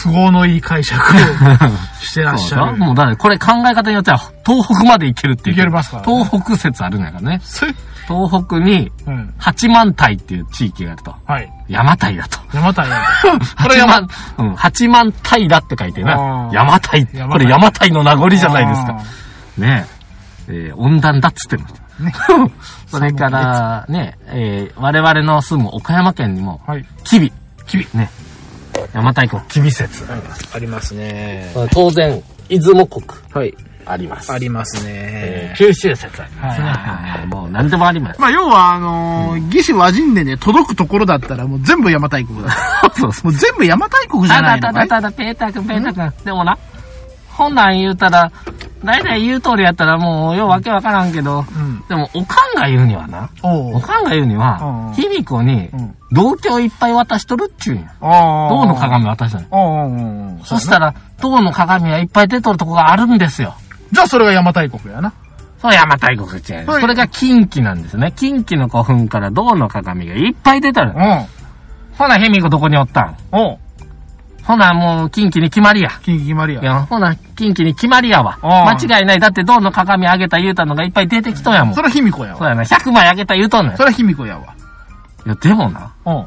[0.04, 1.18] 都合のいい解釈を
[2.02, 2.66] してらっしゃる。
[2.68, 5.56] だもうだってこれ考え方によっては東北まで行けるっていう。
[5.58, 7.42] 行けますからね東北説あるんやからね。
[8.08, 9.34] 東北にうん。
[9.38, 11.16] 八幡平っていう地域があると。
[11.26, 11.52] はい。
[11.68, 12.40] 山平と。
[12.54, 12.98] 山谷や
[13.58, 14.00] ここれ山、
[14.38, 17.00] うん、八幡平って書いてな山平。
[17.00, 18.98] 山平これ山平の名残じゃないですか。
[19.58, 20.02] ねえ。
[20.48, 21.68] えー温暖だっつってんの。
[22.00, 22.14] ね
[22.88, 26.86] それから、ね、えー我々の住む岡山県にも、はい。
[27.04, 27.32] 吉備。
[27.68, 28.06] 吉備。
[28.06, 28.12] ね。
[28.94, 30.06] 山太鼓吉備説。
[30.54, 31.52] ありますね。
[31.72, 33.56] 当然、出雲国はい。
[33.86, 34.32] あります。
[34.32, 34.92] ありますね。
[34.94, 36.68] えー九州説ありますね。
[36.68, 38.22] はいはいはいもう何でもあります。
[38.22, 42.50] まあ、要は、あのー、義士和人でね、届くところだったらもう全部邪馬台国だ。
[42.96, 43.32] そうそう。
[43.32, 46.26] もう全部邪馬台国じゃたないのかいだただただ、ペーター君、ペーター君。
[46.26, 46.58] でもな、
[47.30, 48.32] 本来言うたら、
[48.84, 51.84] だいたい言う通りやったらもう、ようわけわからんけど、うん。
[51.88, 57.94] でも、おかんが言うにはな、おかんが言うにうんは、卑弥呼にうん、銅鏡いっぱい渡しとるっちゅうんや。
[58.02, 60.40] 銅の鏡渡したの。
[60.44, 63.54] そしたら、銅の鏡はいっぱい出とるとこがあるんですよ。
[63.92, 65.14] じゃあそれが邪馬台国やな。
[65.62, 66.66] そう、邪馬台国っちゃう。
[66.66, 68.12] はいこれが近畿なんですね。
[68.16, 71.00] 近畿の古墳から銅の鏡がいっぱい出とるう。
[71.00, 71.26] ん。
[72.00, 73.16] ほな、卑弥呼どこにおったん？
[73.32, 73.58] おう。
[74.44, 75.92] ほな、もう近畿に決まりや。
[76.04, 76.62] 近畿決まりや。
[76.62, 78.40] いや、ほな、近畿に決まりやわ。
[78.42, 79.20] 間違いない。
[79.20, 81.76] だって銅の鏡あげた言うたのがいっぱい出てきとんやもん。
[81.76, 82.38] それは卑弥呼やわ。
[82.38, 82.64] そうやな。
[82.64, 83.76] 100枚あげた言うとんねん。
[83.76, 84.56] いそれは卑弥呼やわ。
[85.26, 86.26] や、でもな、うん。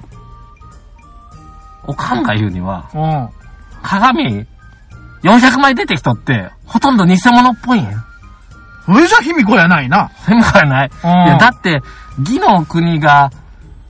[1.86, 3.28] おかんが言うには、うん。
[3.82, 4.46] 鏡、
[5.22, 8.04] 400枚出てきとって、ほとんど偽物っぽいんや。
[8.86, 10.10] それじゃ卑弥呼やないな。
[10.28, 10.88] でもやない。
[10.88, 11.82] いうんや、だって、
[12.18, 13.30] 義の国が、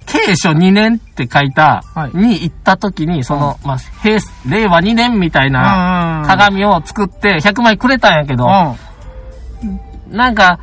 [0.07, 6.29] 慶書2年って書いた、はいに行った時に、その、まあ、平成、令和2年みたいなうん。
[6.29, 10.17] 鏡を作って100枚くれたんやけど、うん。
[10.17, 10.59] なんか、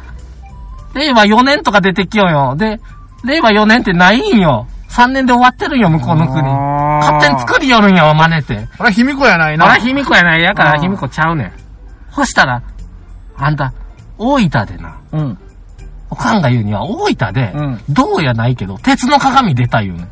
[0.93, 2.56] 令和4年とか出てきよんよ。
[2.56, 2.80] で、
[3.23, 4.67] 令和4年ってないんよ。
[4.89, 6.41] 3年で終わってるんよ、向こうの国。
[6.41, 8.67] 勝手に作りよるんよ、真似て。
[8.77, 9.65] それは卑弥呼やないな。
[9.65, 10.41] あら、卑弥呼やない。
[10.41, 11.51] やから、うん卑弥呼ちゃうねん。
[12.12, 12.62] そしたら、
[13.38, 13.73] あんた、
[14.17, 15.38] 大分でな、うん。
[16.12, 20.08] おかんが言うには、大分で、うん銅やないけど、鉄の鏡出た言うねん。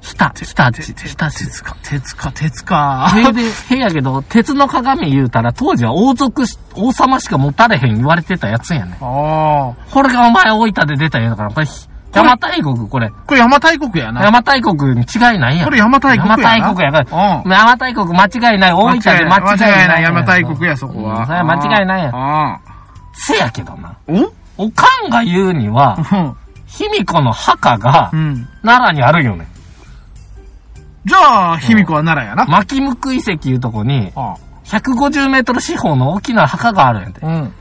[0.00, 1.44] ひた、ひたち、ひたち。
[1.44, 3.08] 鉄か、鉄か、鉄か。
[3.10, 8.94] それで、へやけど、鉄の鏡言うたら、当時は王族し、王様しか持たれへん言われてたやつやねん。
[8.94, 9.74] ああ。
[9.90, 14.20] これがお前大分で出た言うだから、これ、邪馬台国、これ、これ邪馬台国やな。
[14.22, 15.64] 邪馬台国に違いないやん。
[15.64, 16.42] これ邪馬台国やな。
[16.42, 17.06] 邪馬台国やから。
[17.10, 17.50] うん。
[17.50, 18.72] 邪馬台国間違いない。
[18.72, 19.40] 大分で間違いない。
[19.40, 22.14] 間違いない邪馬台国やそこはうんそれは間違いないやん。
[22.14, 22.60] あ
[23.12, 23.88] せやけどな。
[23.88, 23.96] あ。
[24.08, 24.37] お？
[24.58, 26.36] おかんが言うには、うん。
[26.66, 28.48] 卑弥呼の墓がうん。
[28.62, 29.46] 奈良にあるよね。
[31.04, 32.44] じゃあ、卑弥呼は奈良やな。
[32.44, 37.20] 牧向遺跡いうとこに、あ150メートル四方の大きな墓があるんやて。
[37.22, 37.52] うん。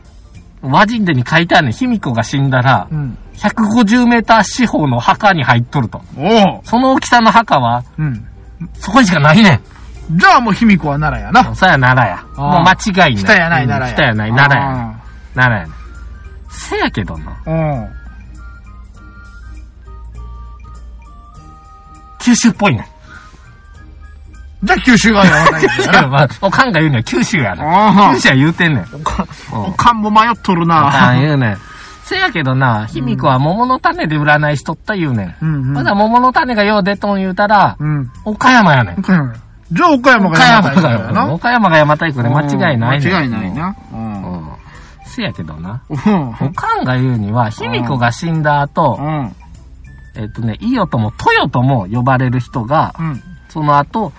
[0.61, 1.73] 和人でに書いてあるねん。
[1.73, 3.17] 卑弥呼が死んだらう、ん。
[3.35, 6.01] 150メーター四方の墓に入っとると。
[6.17, 6.61] おう。
[6.63, 8.27] その大きさの墓は、うん。
[8.73, 9.61] そこにしかないね
[10.11, 10.17] ん。
[10.17, 11.55] じゃあもう卑弥呼は奈良やな。
[11.55, 12.23] そや奈良や。
[12.35, 12.73] もう間
[13.07, 13.23] 違いない。
[13.23, 13.89] 北やない奈良や。
[13.89, 14.99] うん北やない奈良や
[15.35, 15.77] 奈良や。
[16.57, 17.37] せやけどな。
[17.45, 17.89] うん。
[22.19, 22.85] 九州っぽいねん。
[24.63, 27.65] じゃあ九州が山田いやまあ、おかんが言うには九州やねん。
[27.65, 28.85] あ九州は言うてんねん。
[28.93, 31.21] おかん、うんおかんも迷っとるおかんな。
[31.21, 31.57] 言うねん。
[32.03, 35.45] せやけどな、卑弥呼は桃の種で占いしとった言うねん。
[35.45, 38.09] うんうんまだ桃の種がよう出とん言うたら、うん。
[38.25, 38.99] 岡山やねん。
[38.99, 39.35] 岡山や
[39.71, 41.33] じゃあ岡山が岡山山田やがな。
[41.33, 43.13] 岡山が邪馬台国で間違いないねん。
[43.13, 43.75] 間違いないな。
[43.93, 44.06] うん。
[45.21, 45.83] やけどな？
[45.89, 46.29] うん。
[46.29, 49.35] おかんが言うには、卑弥呼が死んだ後、うん。
[50.15, 53.21] えっとね、伊予とも豊とも呼ばれる人が、うん。
[53.49, 54.13] その後、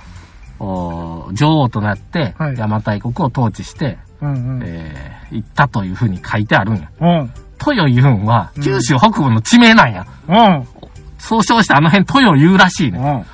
[0.60, 4.58] お女王となって、はい邪馬台国を統治して、うん。
[4.58, 4.62] うん。
[4.64, 6.90] えー、行ったというふうに書いてあるんや。
[7.00, 7.32] うん。
[7.60, 10.06] 豊言うんは、うん九州北部の地名なんや。
[10.28, 10.68] うん。
[11.18, 12.98] 総称してあの辺豊言うらしいね。
[12.98, 13.26] うん。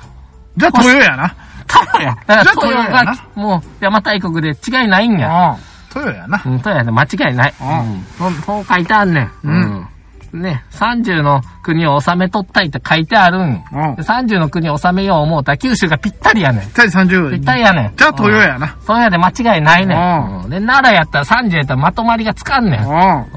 [0.57, 1.35] じゃあ豊やな。
[1.67, 2.17] 豊や。
[2.25, 5.51] だから豊が、もう邪馬台国で違いないんや。
[5.51, 5.74] うん。
[5.95, 6.41] 豊やな。
[6.45, 7.53] うん、豊やで間違いない。
[7.61, 8.33] うんうん。
[8.41, 9.31] そう書いてあんねん。
[9.43, 9.87] うん
[10.33, 10.41] うん。
[10.41, 13.63] ね、30の国を治めとったいって書いてあるん。
[13.71, 14.03] うんで。
[14.03, 16.61] 30の国を治めよう思うたら九州がぴったりやねん。
[16.63, 17.31] ぴったり30。
[17.31, 17.95] ぴったりやねん。
[17.95, 18.77] じゃあ豊やな。
[18.85, 19.97] そうやで間違いないねん。
[19.97, 22.81] うんうんで、奈良やったら30やったらまとまりがつかんねん。
[22.81, 22.89] うん。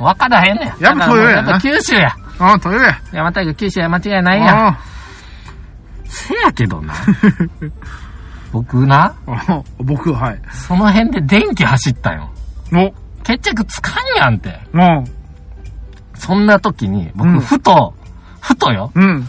[0.03, 0.83] わからへんねん。
[0.83, 2.14] やっぱ豊ややっぱ九州や。
[2.40, 2.88] うん、豊や。
[2.99, 4.79] 邪馬台国九州や間違いないや。
[6.05, 6.94] せやけどな。
[8.51, 9.64] 僕な、うん。
[9.87, 10.40] 僕、はい。
[10.51, 12.31] その辺で電気走ったよ。
[12.72, 12.92] お。
[13.24, 14.61] 決着つかんやんって。
[14.72, 15.04] うん。
[16.14, 17.94] そんな時に、僕、うんふと、
[18.40, 19.28] ふとよ、うん。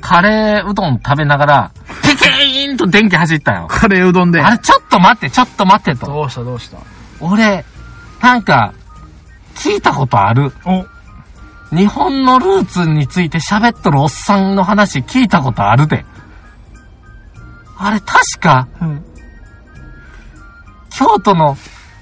[0.00, 1.70] カレーうどん食べながら、
[2.02, 3.66] ピキーンと電気走ったよ。
[3.68, 4.40] カレーうどんで。
[4.40, 6.06] あれ、ちょっと待って、ちょっと待ってと。
[6.06, 6.78] どうしたどうした？
[7.20, 7.64] 俺、
[8.20, 8.72] なんか、
[9.54, 10.52] 聞いたことある。
[10.64, 10.86] お。
[11.74, 16.04] 日本のルーツについて喋っとるおっさんの話聞いたことあるで。
[17.76, 19.04] あれ、確か、うん。
[20.90, 21.56] 京都の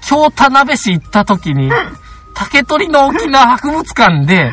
[0.07, 1.69] 京田辺市行った時に、
[2.33, 4.49] 竹取の沖縄博物館で、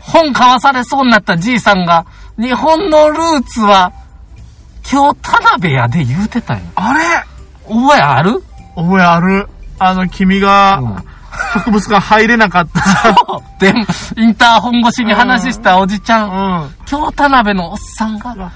[0.00, 2.06] 本買わされそうになったじいさんが、
[2.38, 3.92] 日本のルーツは、
[4.84, 6.60] 京田辺やで言うてたよ。
[6.76, 7.00] あれ？
[7.68, 8.42] 覚えある？
[8.76, 9.48] 覚えある。
[9.80, 13.16] あの、君うんが、博物館入れなかったさ。
[13.58, 13.74] で、
[14.16, 16.74] インターホン越しに話したおじちゃん、うん。
[16.86, 18.52] 京田辺のおっさんが、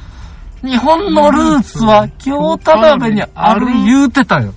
[0.62, 4.54] 日本のルーツは京田辺にある言うてたよ。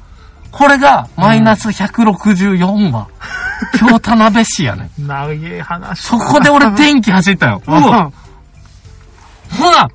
[0.51, 3.07] これがマイナス164は、
[3.77, 5.07] 京田辺市やねん。
[5.07, 6.01] 長い話。
[6.01, 7.61] そこで俺電気走ったよ。
[7.65, 8.11] うわ、
[9.51, 9.89] ほら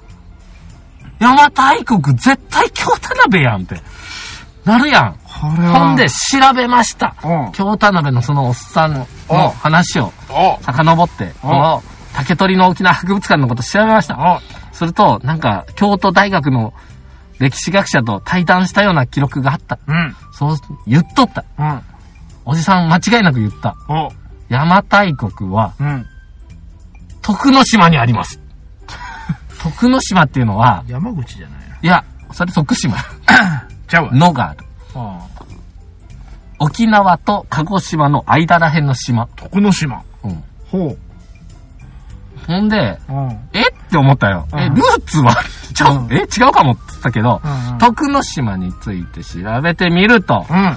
[1.20, 3.80] 邪馬台国絶対京田辺やんって。
[4.64, 5.16] なるやん。
[5.24, 5.80] これは。
[5.88, 7.16] ほんで、調べました。
[7.24, 7.52] うん。
[7.52, 11.82] 京田辺のそのおっさんのうん話をお遡って、この
[12.14, 14.16] 竹取の沖縄博物館のこと調べました。
[14.18, 14.40] お
[14.74, 16.72] すると、なんか、京都大学の
[17.42, 19.80] 歴史学者と対談したような記録があった。
[19.88, 20.14] うん。
[20.32, 21.44] そう言っとった。
[21.58, 21.82] うん。
[22.44, 23.76] おじさん間違いなく言った。
[23.88, 24.12] お
[24.48, 26.06] 邪馬台国は、うん。
[27.20, 28.40] 徳之島にあります。
[29.60, 32.96] 徳之島っていうのは、山口じゃないいや、それ徳島
[33.88, 34.12] ちゃうわ。
[34.12, 34.58] のがある。
[34.94, 35.18] あ
[36.60, 39.26] 沖縄と鹿児島の間らへんの島。
[39.34, 40.02] 徳之島。
[40.22, 40.44] うん。
[40.70, 40.96] ほ
[42.46, 42.98] ほんで。
[43.52, 43.60] え？
[43.60, 44.46] って思ったよ。
[44.54, 45.34] え、うんルーツは？
[45.74, 46.16] ちゃう、うんえ？
[46.18, 47.40] 違うかもって言ったけど、
[47.78, 50.76] 徳之島について調べてみると、うん。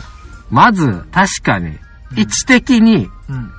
[0.52, 1.78] まず、確かに、
[2.16, 3.52] 位置的にうん。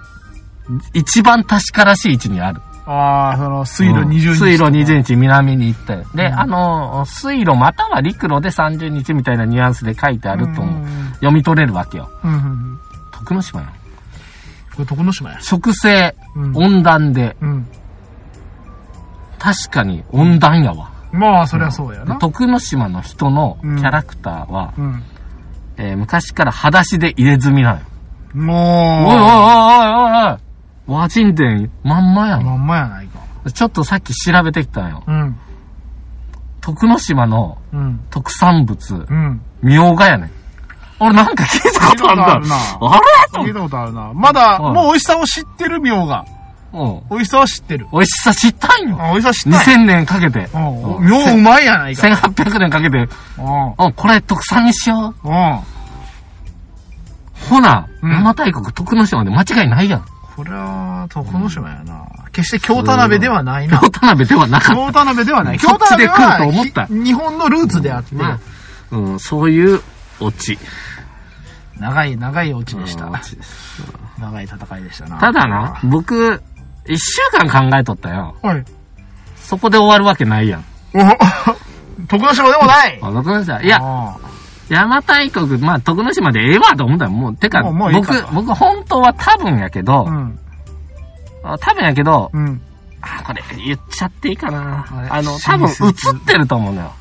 [0.95, 2.61] 一番確からしい位置にある。
[2.89, 4.37] ああ、その、水路20日。
[4.37, 6.05] 水路20日南に行って。
[6.15, 12.09] で、うんあの、水路または陸路で30日みたいなニュアンスで書いてあるとうん読み取れるわけよ。
[13.13, 13.71] 徳之島やん。
[13.71, 13.75] こ
[14.81, 15.41] れ徳之島や。
[15.41, 17.67] 植生、うん温暖で、うん。
[19.39, 20.91] 確かに温暖やわ。
[21.13, 22.17] まあ、そりゃそうやな。
[22.17, 25.03] 徳之島の人のキャラクターは、うん。
[25.79, 27.87] えー昔から裸足で入れ墨なのよ。
[28.35, 30.39] おいおいもおいおいおいおい
[31.01, 32.45] 和人伝まんまやう、ん。
[32.45, 33.19] まんまやないか。
[33.51, 35.03] ちょっとさっき調べてきたんよ。
[35.07, 35.37] うん。
[36.61, 38.01] 徳之島のうん。
[38.11, 39.41] 特産物、うん。
[39.63, 40.31] みょうがやねん。
[40.99, 43.01] 俺なんか聞いたことあるなあ
[43.39, 43.45] れ？
[43.45, 44.13] 聞いたことあるな。
[44.15, 46.25] まだ、うんもう美味しさを知ってるみょうが。
[46.73, 47.03] うん。
[47.11, 47.87] 美味しさは知ってる。
[47.93, 48.97] 美味しさ知ったんよ。
[49.01, 49.77] あ美味しさ知ったい。
[49.77, 50.49] 2000年かけて。
[50.53, 50.97] うん。
[50.97, 52.07] うんみょううまいやないか。
[52.07, 53.07] 1800年かけて、うん。
[53.79, 55.29] うん、これ特産にしよう。
[55.29, 55.61] うん。
[57.49, 60.05] ほな、うん邪馬台国徳之島で間違いないやん。
[60.37, 62.05] これは、徳之島やな。
[62.33, 63.79] 決して京田辺ではないな。
[63.81, 65.59] 京田辺ではなかっ京田辺ではない。
[65.59, 68.39] そっ京田で来るはと思ったひ日本のルーツであって、た。
[68.91, 69.81] うん、そういう
[70.21, 70.59] オチ。
[71.79, 73.15] 長い長いオチでしたうん。
[73.15, 73.83] オチです
[74.19, 75.19] 長い戦いでしたな。
[75.19, 76.43] ただな、僕、
[76.89, 78.35] 一週間考えとったよ。
[78.43, 78.65] はい。
[79.37, 80.65] そこで終わるわけないやん。
[80.95, 80.99] お
[82.09, 83.63] 徳之島でもないあ、徳之島。
[83.63, 84.17] いや、あ
[84.69, 90.39] 邪馬台国、まあ、徳之島でええわと思ったら、もう、てか、もうもういいか僕と、僕本当は多分やけど、あうん。
[91.45, 92.61] あ多分やけど、うん。
[93.01, 96.93] あこれ言っちゃっていいかなあの、多分映ってると思うのよ。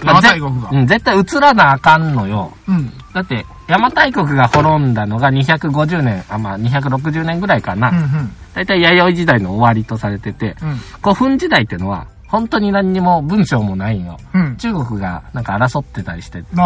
[0.00, 0.70] 邪馬台国が。
[0.70, 2.52] うん、絶対映らなあかんのよ。
[2.68, 2.92] うん。
[3.12, 7.90] だって、邪馬台国が滅んだのが250年、あ、まあ260年ぐらいかな。
[7.90, 7.96] うん。
[7.96, 8.32] うん。
[8.58, 10.74] だいたい弥生時代の終わりとされてて、うん。
[11.02, 14.18] 古墳時代ってのは、本当に何にも文章もないんよ。
[14.34, 14.56] うん。
[14.56, 16.56] 中国がなんか争ってたりして、日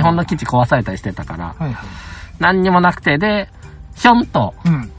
[0.00, 1.76] 本の基地壊されたりしてたから、はいはい。
[2.38, 3.48] 何にもなくて、で、
[3.96, 4.90] ひょんと、うん。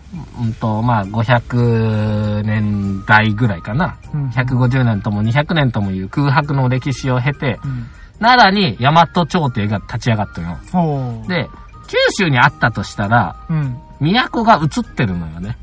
[0.41, 3.97] うんと、まあ、500年代ぐらいかな。
[4.13, 7.87] うん150年とも200年ともいう空白の歴史を経て、うん。
[8.19, 11.27] 奈良に大和朝廷が立ち上がったのよ。
[11.27, 11.47] で、
[11.87, 13.77] 九州にあったとしたら、うん。
[14.01, 15.57] 都が映ってるのよね。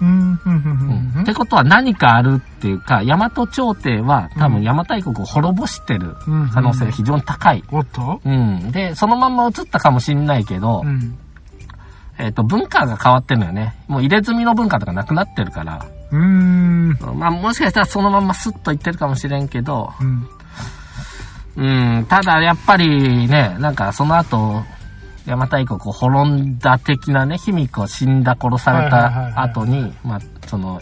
[0.00, 6.16] ってことは何かあるっていうか、大和朝廷は多分邪馬台国を滅ぼしてる。
[6.52, 7.62] 可能性が非常に高い。
[7.70, 8.72] おっとうん。
[8.72, 9.36] で、そのまん。
[9.36, 10.26] ま映ったかもしん。
[10.26, 11.18] ないけど、うん。
[12.18, 13.74] えっ、と、文化が変わってるのよね。
[13.88, 15.86] もう入れ墨の文化とかなくなってるから。
[16.10, 16.98] うん。
[17.16, 18.26] まあ、もしかしたらそのまん。
[18.26, 19.48] まスッといってるかもしれん。
[19.48, 20.28] けど、うん。
[21.56, 23.74] うん、ただやっぱりね、なん。
[23.74, 24.64] かその後、
[25.26, 30.80] 邪馬台国を滅んだ的なね、卑弥呼死んだ殺された後に、まあ、その、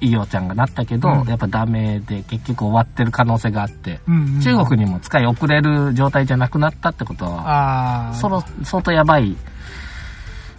[0.00, 4.40] いいおちゃんがなったけど、うんやっぱダメで結局終わってる可能性があって、うん。
[4.40, 8.14] 中国にも使い遅れる状態じゃなくなったってことは、ああ。
[8.14, 9.36] そろ、相当やばい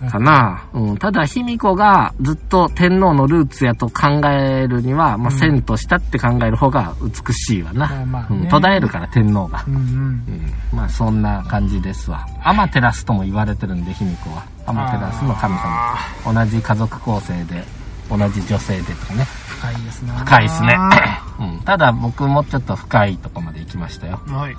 [0.10, 0.64] かな。
[0.74, 0.98] うん。
[0.98, 7.88] ただ、卑弥呼がずっと天皇のルーツやと考えるには、まあ、うん遷としたって考える方が美しいわな。
[7.88, 8.48] まあまあねうん。
[8.50, 9.64] 途絶えるから、天皇が。
[9.68, 9.82] うんうん。
[9.82, 10.54] うん。
[10.74, 12.26] まあ、そんな感じですわ。
[12.44, 14.44] アマテラスとも言われてるんで、卑弥呼は。
[14.66, 15.62] アマテラスの神様。
[15.66, 17.64] あ同じ家族構成で、
[18.10, 19.24] 同じ女性でとかね。
[19.24, 20.12] ー深いですね。
[20.12, 20.78] 深いですね。
[21.40, 21.60] うん。
[21.62, 24.20] ただ、僕もちょっと深いとこまで行きましたよ。
[24.28, 24.58] はい。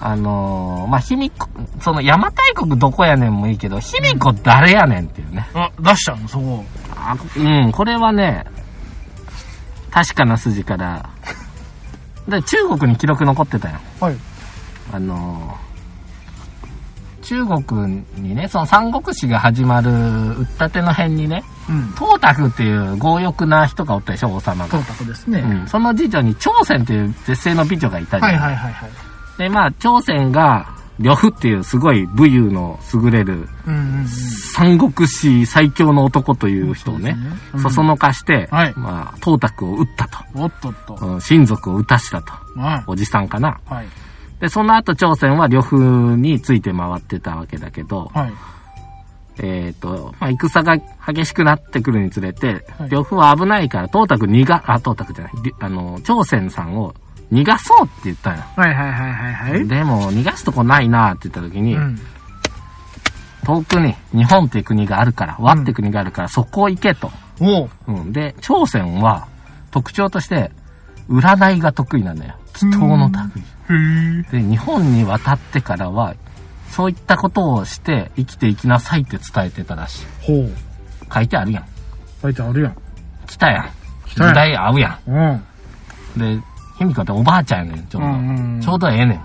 [0.00, 1.48] あのー、まあ、卑弥呼、
[1.80, 5.48] その邪馬台国どこやねんもいいけど、卑弥呼誰やねんっていうね。
[5.54, 6.28] あ、出したの？
[6.28, 6.64] そこ。
[6.94, 8.44] あうん、これはね、
[9.90, 11.08] 確かな筋から、
[12.28, 13.78] で中国に記録残ってたよ。
[14.00, 14.16] はい。
[14.92, 15.66] あのー
[17.22, 21.92] 中国にね、その三国志が始まる打ったての辺にね、うん。
[21.98, 24.78] 東卓っていう強欲な人がおったでしょ、王様が。
[24.78, 25.40] 東卓ですね。
[25.40, 28.32] うん、その次女に朝鮮っていう絶世の美女がいたじゃん。
[28.32, 28.90] はいはいはいはい。
[29.38, 33.48] で、まあ、朝鮮が、呂布っていうすごい武勇の優れる。
[34.54, 37.16] 三国志最強の男という人をね、
[37.54, 40.18] うんそそのかして、はいまあ、東卓を撃ったと。
[40.34, 40.94] おっとっと。
[40.94, 42.32] うん親族を撃たしたと。
[42.58, 43.60] はおじさんかな。
[43.70, 43.74] い。
[43.74, 43.86] はい。
[44.40, 48.32] で、その後朝鮮は呂布について回ってたわけだけど、はい。
[49.38, 56.94] えっ、と、まあ、戦が激しくなってくるにつれて、はい呂布は危ないから、東卓逃が、あ、東卓じゃない、りあの、朝鮮さんを
[57.32, 58.44] 逃がそうって言ったんよ。
[58.56, 59.68] はいはいはいはいはい。
[59.68, 61.98] でも、逃がすとこないなって言った時に、うん。
[63.44, 67.10] 遠くに日本っていう国があるから、和って国があるから、そこ行けと。
[67.40, 67.70] おう。
[67.88, 68.12] うん。
[68.12, 69.28] で、朝鮮は
[69.70, 70.50] 特徴として、
[71.08, 72.34] 占いが得意なんだよ。
[72.60, 73.10] 祈祷の
[73.68, 74.24] 類。
[74.30, 76.14] で、日本に渡ってからは、
[76.70, 80.06] そういったことをして生きていきなさいって伝えてたらしい。
[80.22, 80.52] ほう。
[81.12, 81.64] 書いてあるやん。
[82.22, 82.76] 書いてあるやん。
[83.26, 83.70] 来たやん。
[84.06, 86.22] 来たやん時代合うやうん。
[86.22, 86.38] ん。
[86.38, 86.42] で、
[86.78, 88.08] 卑弥呼っておばあちゃんやねん、ちょうど。
[88.08, 89.20] うんうんちょうどええねん。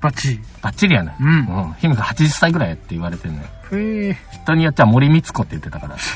[0.00, 0.40] バッチリ。
[0.60, 1.22] バッチリやねん。
[1.22, 1.72] うんうん。
[1.74, 3.42] 卑弥呼80歳ぐらいやって言われてんねん。
[3.42, 4.16] へえ。
[4.32, 5.96] 人によっては森光子って言ってたから。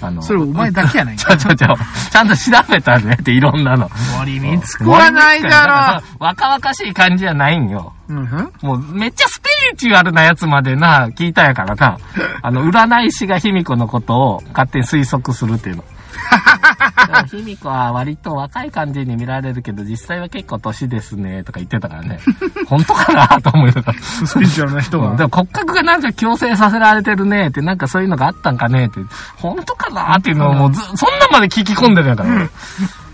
[0.00, 1.76] あの、それお前だけやない ちょちょちょ、
[2.10, 3.90] ちゃんと調べたねっていろんなの。
[4.18, 6.02] 森光子はないだろ。
[6.20, 7.92] 若々しい感じじゃないんよ。
[8.08, 8.52] うん。
[8.62, 11.98] もうめっちゃスピリチュアルなやつまでな、聞いたやからな。
[12.42, 15.84] あの、占い師が卑弥呼のことを勝手に推測するっていうの。
[17.06, 22.18] 卑弥呼は割と若い感じに見られるけど、実際は結構年ですね、とか言ってたからね。
[22.66, 23.98] 本当かなと思いながら。
[24.00, 25.10] スピリチュアルな人が。
[25.10, 29.00] うんでも骨格がなんか強制させられてるねって、なんかそういうのがあったんかねって、
[29.36, 32.30] 本当かなっていうのをもうず、そんなまで聞き込んでるやから。
[32.30, 32.48] 俺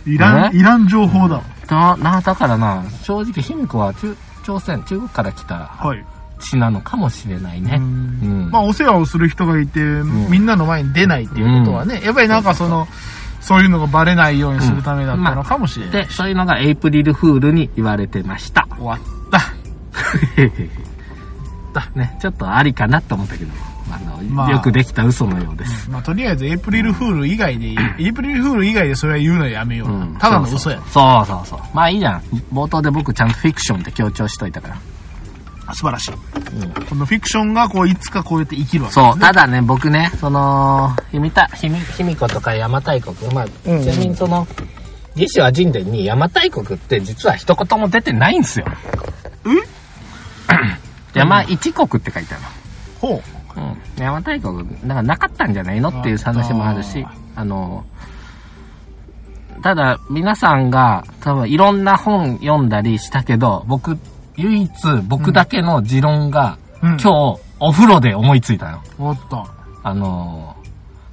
[0.06, 1.40] いらん、ねいらん情報だ。
[1.66, 6.04] だ、な、だからな、正直卑弥呼は中、朝鮮、中国から来たはい。
[6.38, 7.76] 血なのかもしれないね。
[7.76, 8.50] うん。
[8.50, 12.94] まあ、お世話をする人がいて、みんなの前に出ないっていうことはね、やっぱりなんかその、そう
[13.62, 15.92] いうのがバレないようにするためだったのかもしれない。
[15.92, 18.66] で、そういうのがエイプリルフールに言われてました。
[18.76, 18.98] 終わっ
[19.30, 19.40] た。
[21.72, 23.52] だ ね、ちょっとありかなと思ったけど、
[23.90, 25.90] あの、まあよくできた嘘のようです。
[25.90, 29.94] まあ、とりあえず、エイプリルフール以外で、エイプリルフール以外でそれは言うのはやめような。
[29.94, 30.80] うんただの嘘や。
[30.88, 31.58] そうそうそう。
[31.74, 32.22] まあいいじゃん。
[32.52, 34.76] 冒頭で僕ちゃんとフィクションって強調しといたから。
[35.72, 36.12] 素晴らしい。
[36.88, 44.46] このフィクションがこう、いつかこうやって生きるわけそう、ただね、僕ね、その、ひみた、ひみ、ひみことか邪馬台国、まあ、うんちなみにその、
[45.16, 48.66] 魏志倭人伝に邪馬台国って実は一言も出てないんですよ。
[49.46, 49.48] え？
[51.14, 52.44] 邪馬一国って書いてある
[53.00, 53.22] ほ
[53.54, 53.58] う。
[53.58, 53.66] の。
[53.66, 53.78] うん。
[53.96, 54.56] 邪馬台国、
[54.86, 57.06] なんかなかったんじゃないのっていう話もあるし、
[57.36, 57.84] あの、
[59.62, 63.98] ただ、皆さんが多分いろんな本読んだりしたけど、僕、
[64.36, 64.70] 唯一
[65.06, 66.88] 僕だけの持論が、うん。
[66.90, 67.08] 今日
[67.60, 68.82] お風呂で思いついたよ。
[68.98, 69.46] おっと。
[69.82, 70.56] あの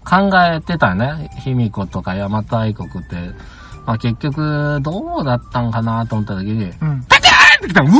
[0.03, 1.29] 考えてたよね。
[1.39, 3.31] 卑弥呼とか邪馬台国って。
[3.85, 7.03] まあ結局、どうだったんかなと思った時に、うん。
[7.07, 7.91] パチーンって来たうわ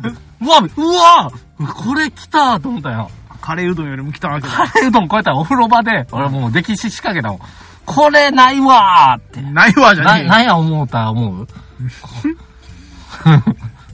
[0.00, 1.30] ーうわうわ
[1.72, 3.10] これ来たと思ったよ。
[3.40, 4.54] カレーうどんよりも来たわけだ。
[4.54, 7.38] カレーうどん超えたらお風呂場で、俺もう歴史仕掛けたもん。
[7.86, 9.40] これないわーって。
[9.40, 10.28] ないわじゃな、ねえよ。
[10.30, 11.46] なんや思うた思う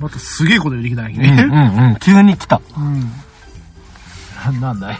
[0.04, 1.46] またすげえこと言ってきたんね。
[1.48, 1.96] うんうん。
[1.96, 2.60] 急に来た。
[2.76, 3.10] うん。
[4.60, 4.98] ななんだい？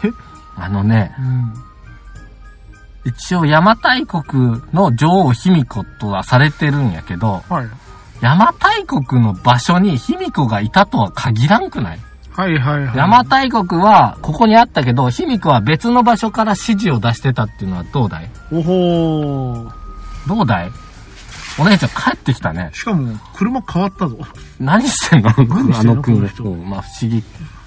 [0.57, 1.55] あのね、うん。
[3.05, 7.69] 一応邪馬台国の女王卑弥呼とはされてるんやけど、はい。
[8.23, 12.01] 邪馬台国の場所に卑弥呼がいたとは限らんくない？
[12.31, 12.83] はいはいはい。
[12.85, 18.31] 邪馬台国はここにあったけど、卑弥呼は別の場所から指示を出してたっていうのはどうだい？
[18.51, 19.71] おほー。
[20.27, 20.71] どうだい？
[21.59, 22.71] お姉ちゃん帰ってきたね。
[22.73, 24.19] しかも、車変わったぞ。
[24.59, 25.31] 何してんの？
[25.31, 25.35] あ
[25.85, 27.23] の君この人うんまあ不思議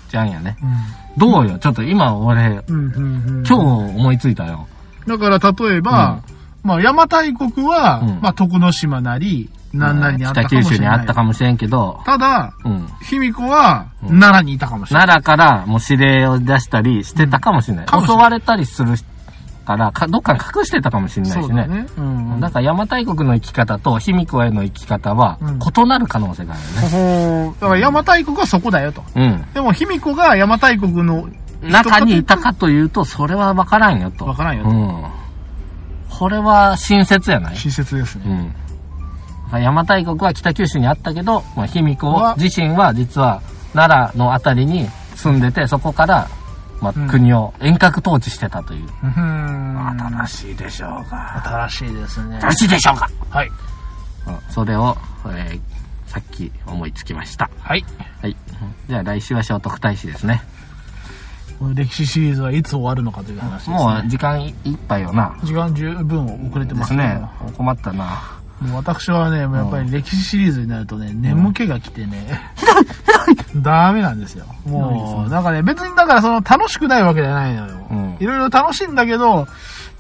[0.10, 0.58] じゃんやね。
[0.62, 1.18] うん。
[1.18, 1.58] どうよ？
[1.60, 3.46] ちょっと今俺、うん、うん、うん。
[3.46, 4.68] 今日思いついたよ。
[5.06, 6.22] だから、例えば、
[6.64, 10.64] まあ、邪馬台国は、うんまあ、徳之島なり、何なりにあったかもしれない。
[10.64, 12.88] 北九州にあったかもしれんけど、ただ、うん。
[13.04, 15.08] 卑弥呼は、うん奈良にいたかもしれない。
[15.08, 17.88] 奈良からもう指令を出したりしてたかもしれない。
[17.88, 18.96] 襲われたりする
[19.68, 21.56] から、かどっかに隠してたかもしれないしね。
[21.56, 21.88] だね。
[21.98, 22.40] うん。
[22.40, 26.82] だから邪馬台国の生き方と卑弥呼への生き方はうん異なる可能性があるよね。
[26.82, 29.04] ほほーだから邪馬台国はそこだよと。
[29.14, 29.46] うん。
[29.54, 31.28] でも、卑弥呼が邪馬台国の
[31.62, 34.26] 中にいたかというと、それは分からんよと。
[34.26, 35.06] わからんよとうん。
[36.10, 38.24] これは親切やない親切ですね。
[38.26, 38.56] うん。
[39.60, 43.42] 邪馬台国は北九州にあったけど、まあ、卑弥呼は自身は実は
[43.74, 46.30] 奈良のあたりに住んでて、そこから、
[46.82, 48.86] まあうん国を遠隔統治してたという。
[48.86, 49.98] うーん。
[50.26, 51.42] 新しいでしょうか。
[51.70, 52.40] 新しいですね。
[52.42, 53.10] 新しいでしょうか。
[53.30, 53.48] はい。
[53.48, 53.54] うん
[54.50, 54.98] それを、
[55.28, 57.50] えーさっき思いつきました。
[57.60, 57.86] はい。
[58.22, 58.36] はい。
[58.88, 60.42] じゃあ来週は聖徳太子ですね。
[61.76, 63.76] 歴史シリーズはいつ終わるのかという話です、ね。
[63.76, 64.54] もう時間いっ
[64.88, 65.38] ぱいよな。
[65.44, 67.30] 時間十分遅れてでますすねね。。
[67.58, 68.38] 困ったな。
[68.62, 72.40] もう私はね、やっぱり歴史シリーズになるとね、眠気が来てね、
[73.62, 74.46] ダメなんですよ。
[74.66, 77.88] もう、なんかね、別にだからその楽しくないわけじゃないのよ。
[77.92, 79.48] うんいろいろ楽しいんだけど、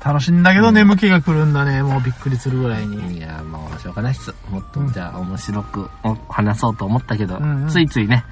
[0.03, 1.83] 楽しいんだけど眠気が来るんだね。
[1.83, 3.17] もうびっくりするぐらいに。
[3.17, 4.33] いや、もうしょうがないっす。
[4.49, 7.39] もっとうん、じゃあ面白くお話そうと思ったけど、
[7.69, 8.25] ついついね、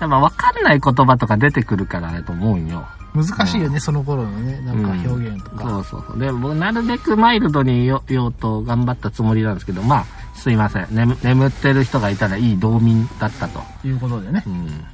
[0.00, 2.86] やっぱ分かんない言葉とか出てくるからだと思うんよ。
[3.14, 5.62] 難しいよね、その頃のね、なんか表現とか。
[5.62, 6.18] そうそうそう。
[6.18, 10.86] で、僕なるべくマイルドに言おうと頑張ったつもりなんですけど、まあ、すいません。
[10.90, 13.60] 眠眠ってる人がいたらいい道民だったと。
[13.84, 14.44] いうことでね。
[14.46, 14.84] うん。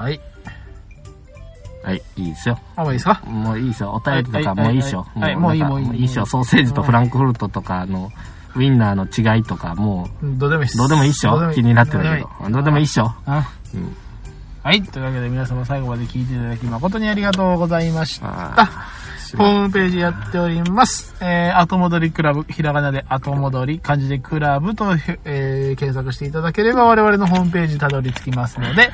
[0.00, 0.20] はい。
[1.84, 2.58] はい、いいですよ。
[2.76, 3.20] あ、もういいですか？
[3.26, 3.92] もういいですよ。
[3.92, 5.02] お便りとかもういいっしょ。
[5.02, 6.24] はいはいもういいもういいいいっしょ。
[6.24, 8.10] ソーセージとフランクフルトとか、あの、
[8.56, 10.76] ウィンナーの違いとか、もうんどうでもいいっす。
[10.76, 11.52] う、どうでもいいっしょ？
[11.52, 12.50] 気になってるけど。
[12.50, 13.12] どうでもいいっしょ？
[13.26, 13.96] あうん。
[14.62, 14.82] はい。
[14.82, 18.68] というわけで皆様最後まで聞いていただき誠にありがとうございました。
[19.36, 21.14] ホームページやっております。
[21.20, 24.94] えー、後戻りクラブ、ひらがなで後戻り、漢字でクラブと、
[25.24, 28.90] えー、検索していただければ我々のホームページたどり着きますので、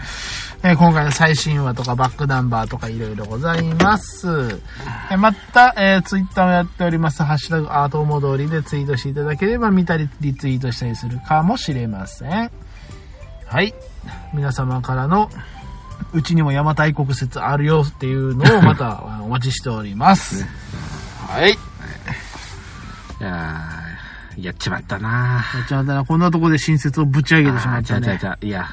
[0.62, 4.60] えー今回の最新話とかバックナンバーとかいろいろございます。
[5.10, 7.22] えまた、えー、ツイッターもやっております。
[7.22, 12.50] ハッシュタグ後戻りでツイートしていただければ見たりリツイートしたりするかもしれません。
[13.46, 13.74] はい。
[14.32, 15.30] 皆様からの
[16.12, 20.44] うちにも邪馬台国説あるよっていうのをまたあお待ちしております。
[21.26, 21.52] はい。
[21.52, 28.18] いやーやっちまったなじゃあ、だからこんなとこで新説をぶち上げてしまったね。
[28.40, 28.66] いや、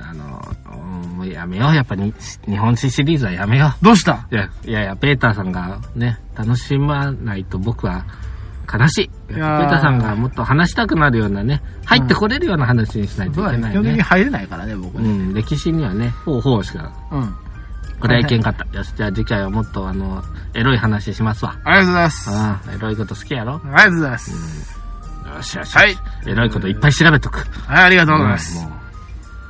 [0.00, 1.74] あの、うんもうやめよう。
[1.74, 2.14] やっぱり、
[2.48, 4.26] 日本史シリーズはやめよどうした？
[4.30, 4.34] う。
[4.34, 8.06] いや、いやいや、ペーターさんがね、楽しまないと僕は
[8.70, 9.10] 悲しい。
[9.28, 13.40] ペターさんがもっと話したくなるようなね、入ってこれるような話にしないと。
[13.46, 14.02] いけない基本的にね。
[14.02, 15.08] 入れないからね、僕ね。
[15.08, 17.34] うん、歴史にはね、ほうほうしか、うん。
[18.00, 18.66] これはいけんかった。
[18.76, 20.22] よし、じゃあ次回はもっとあの、
[20.54, 21.56] エロい話しますわ。
[21.64, 22.30] ありがとうございます。
[22.30, 23.60] あああ、エロいこと好きやろ？
[23.64, 24.30] りがとうございます。
[25.36, 25.76] よしよし。
[25.76, 25.96] はい。
[26.26, 27.38] エロいこといっぱい調べとく。
[27.66, 28.62] はい、ありがとうございます。
[28.62, 28.72] もう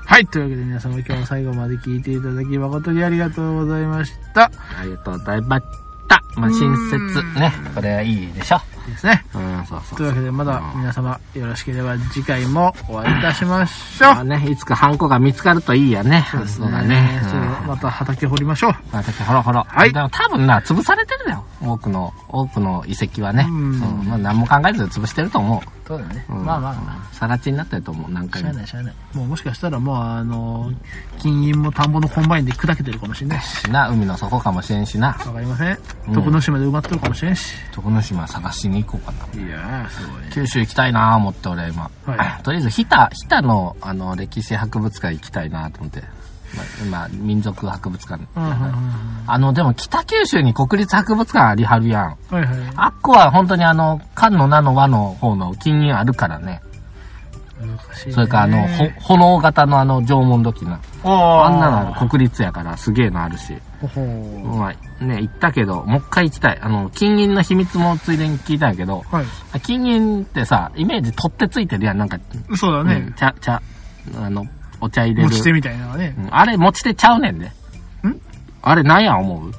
[0.05, 0.27] はい。
[0.27, 4.51] というわけで皆様今日も最後まで聞いていただき誠にありがとうございました。
[4.79, 5.65] ありがとうございまし
[6.09, 6.23] た。
[6.37, 7.41] まあ、親切。
[7.41, 7.53] ね。
[7.75, 8.61] これはいいでしょ。
[8.91, 9.25] ですね。
[9.35, 14.15] うん、そうそうというわけでまだ皆様よろしければ次回もお会いいたしましょう。
[14.15, 16.27] まあね、いつかハンコが見つかるといいやね。
[16.47, 17.21] そうだね。
[17.31, 18.71] そうまた畑掘りましょう。
[18.71, 18.99] うん。
[18.99, 19.65] 私、ほらほら。
[19.69, 21.45] はいでも多分な、潰されてるだよ。
[21.61, 23.47] 多くの、多くの遺跡はね。
[23.49, 24.09] ううんん。
[24.09, 25.82] まあ何も考えず潰してると思う。
[25.93, 26.25] そうだね。
[26.31, 28.29] うんまあまあまさら地になってると思う、何あ。
[28.31, 28.49] 回も。
[28.49, 28.95] しゃあないしゃあない。
[29.15, 30.73] もうもしかしたらもうあの、
[31.19, 33.61] 金銀も田んぼのコンバインで砕けてるかもしれないし。
[33.61, 35.09] しな、海の底かもしれんしな。
[35.09, 35.79] わかりません。
[36.09, 37.55] うん徳之島で埋まってるかもしれんし。
[37.73, 39.39] 徳之島探しに行こうかと。
[39.39, 40.31] いやー、すごいね。
[40.33, 41.91] 九州行きたいなぁ思って俺今。
[42.07, 46.03] はとりあえず、日田、日田の、あの、歴史博物館行きたいなと思って。
[46.57, 48.25] まあ、今、民族博物館。
[48.35, 52.05] あの、でも北九州に国立博物館ありはるやん。
[52.05, 52.47] はいはい。
[52.77, 56.63] あっこは本当にあの、漢の名の和の方の金銀あるからね。
[58.11, 58.67] それからあの、
[59.01, 60.81] ほ炎型のあの縄文土器な。
[61.05, 63.55] ああんなのある国立やからすげえのあるし。
[63.81, 64.01] ほほ
[64.59, 66.59] まあ、ね、行ったけど、もう一回行きたい。
[66.61, 69.61] あの、金銀の秘密もついでに聞いたんやけど、はい。
[69.61, 71.99] 金銀ってさ、イメージ取ってついてるやん。
[71.99, 73.13] なんか、うんそうだね。
[73.17, 73.63] 茶、茶、
[74.17, 74.45] あの、
[74.83, 75.29] お茶入れる。
[75.31, 76.21] 持ち手みたいなのがねう。
[76.23, 77.47] んあれ、持ち手ちゃうねんで。
[77.47, 77.51] ん？
[78.61, 79.53] あれ、なんや思う？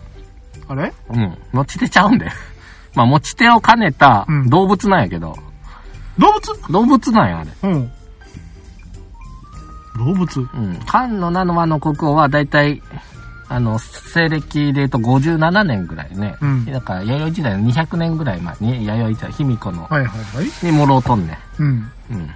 [0.67, 0.93] あれ？
[1.09, 1.37] うん。
[1.53, 2.29] 持ち手ちゃうんで。
[2.93, 5.35] まあ、持ち手を兼ねたうん動物なんやけど、
[6.19, 6.71] 動物？
[6.71, 7.49] 動物なんや、あれ。
[7.63, 7.91] うん。
[9.97, 10.39] 動物？
[10.41, 10.79] うん。
[10.85, 12.81] 漢の名の和の国王はだいたい、
[13.47, 16.35] あの、西暦で言うと57年ぐらいね。
[16.41, 20.65] うんだから、弥生時代の200年ぐらい前に、弥生時代、卑弥呼の、はいはいはい。
[20.65, 21.67] にもろうとんねうん。
[21.67, 21.91] ん。
[22.11, 22.29] うん。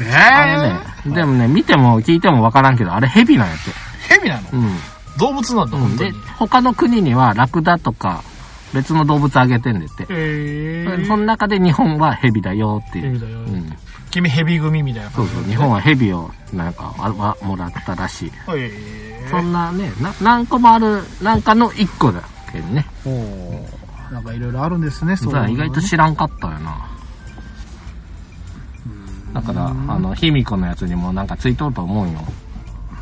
[0.00, 3.70] えあれね、でもね、見ても聞いてもわからんけど、あれ蛇なんやって。
[4.14, 4.48] 蛇なの？
[4.52, 4.76] うん。
[5.18, 8.22] 動物なんだ、うん、で本当に。、他の国にはラクダとか
[8.74, 10.06] 別の動物あげてんでって。
[10.10, 11.06] えー。
[11.06, 13.18] その中で日本は蛇だよっていう。
[13.18, 13.76] 蛇だようん。
[14.10, 18.32] 君蛇組みたいなそうそう、日本は蛇をなんかあわもらったらしい。
[18.46, 18.70] はい。
[19.30, 22.22] そんなね、な何個もある、なんかの一個だ
[22.52, 22.86] けどね。
[23.04, 26.95] おーなんかいろいろあるんですね、そういうのね意外と知らんかったよな。
[29.36, 32.20] だから、あの、卑弥呼のやつにもなんかついとると思うよ。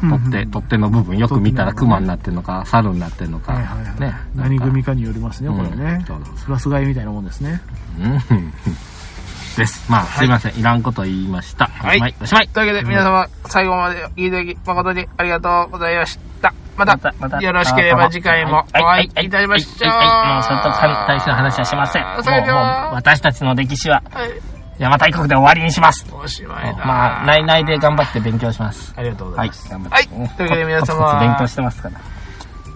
[0.01, 3.53] 取っ手、取っ手の部分よく見たら熊になってんのか、猿になってんのか。
[4.01, 4.13] ね。
[4.35, 6.05] 何組かによりますね、これね。
[6.45, 7.61] プラス買いみたいなもんですね。
[8.01, 8.53] うん。
[9.57, 9.89] です。
[9.89, 10.59] まあ、すいません。
[10.59, 11.67] いらんこと言いました。
[11.67, 12.01] はい。
[12.01, 12.15] はい。
[12.21, 12.49] おしまい。
[12.49, 16.53] というわけで、皆様、最後まで聞いていただき、誠にありがとうございました。
[16.77, 19.89] また、またよろしければ次回もお会いいたしましょう。
[19.89, 20.73] はい、もうそれと
[21.07, 22.03] 対しての話はしません。
[22.03, 24.54] もう私たちの歴史ははい。
[24.79, 26.07] 邪馬台国で終わりにします。
[26.13, 26.85] おしまいだ。
[26.85, 28.93] まあ、内々で頑張って勉強します。
[28.97, 29.71] ありがとうござはいいます。。
[29.71, 29.95] 頑張って。
[29.95, 32.01] はいというわけで皆様コツコツ勉強してますから。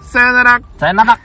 [0.02, 0.60] さよなら。
[0.78, 1.18] さよなら。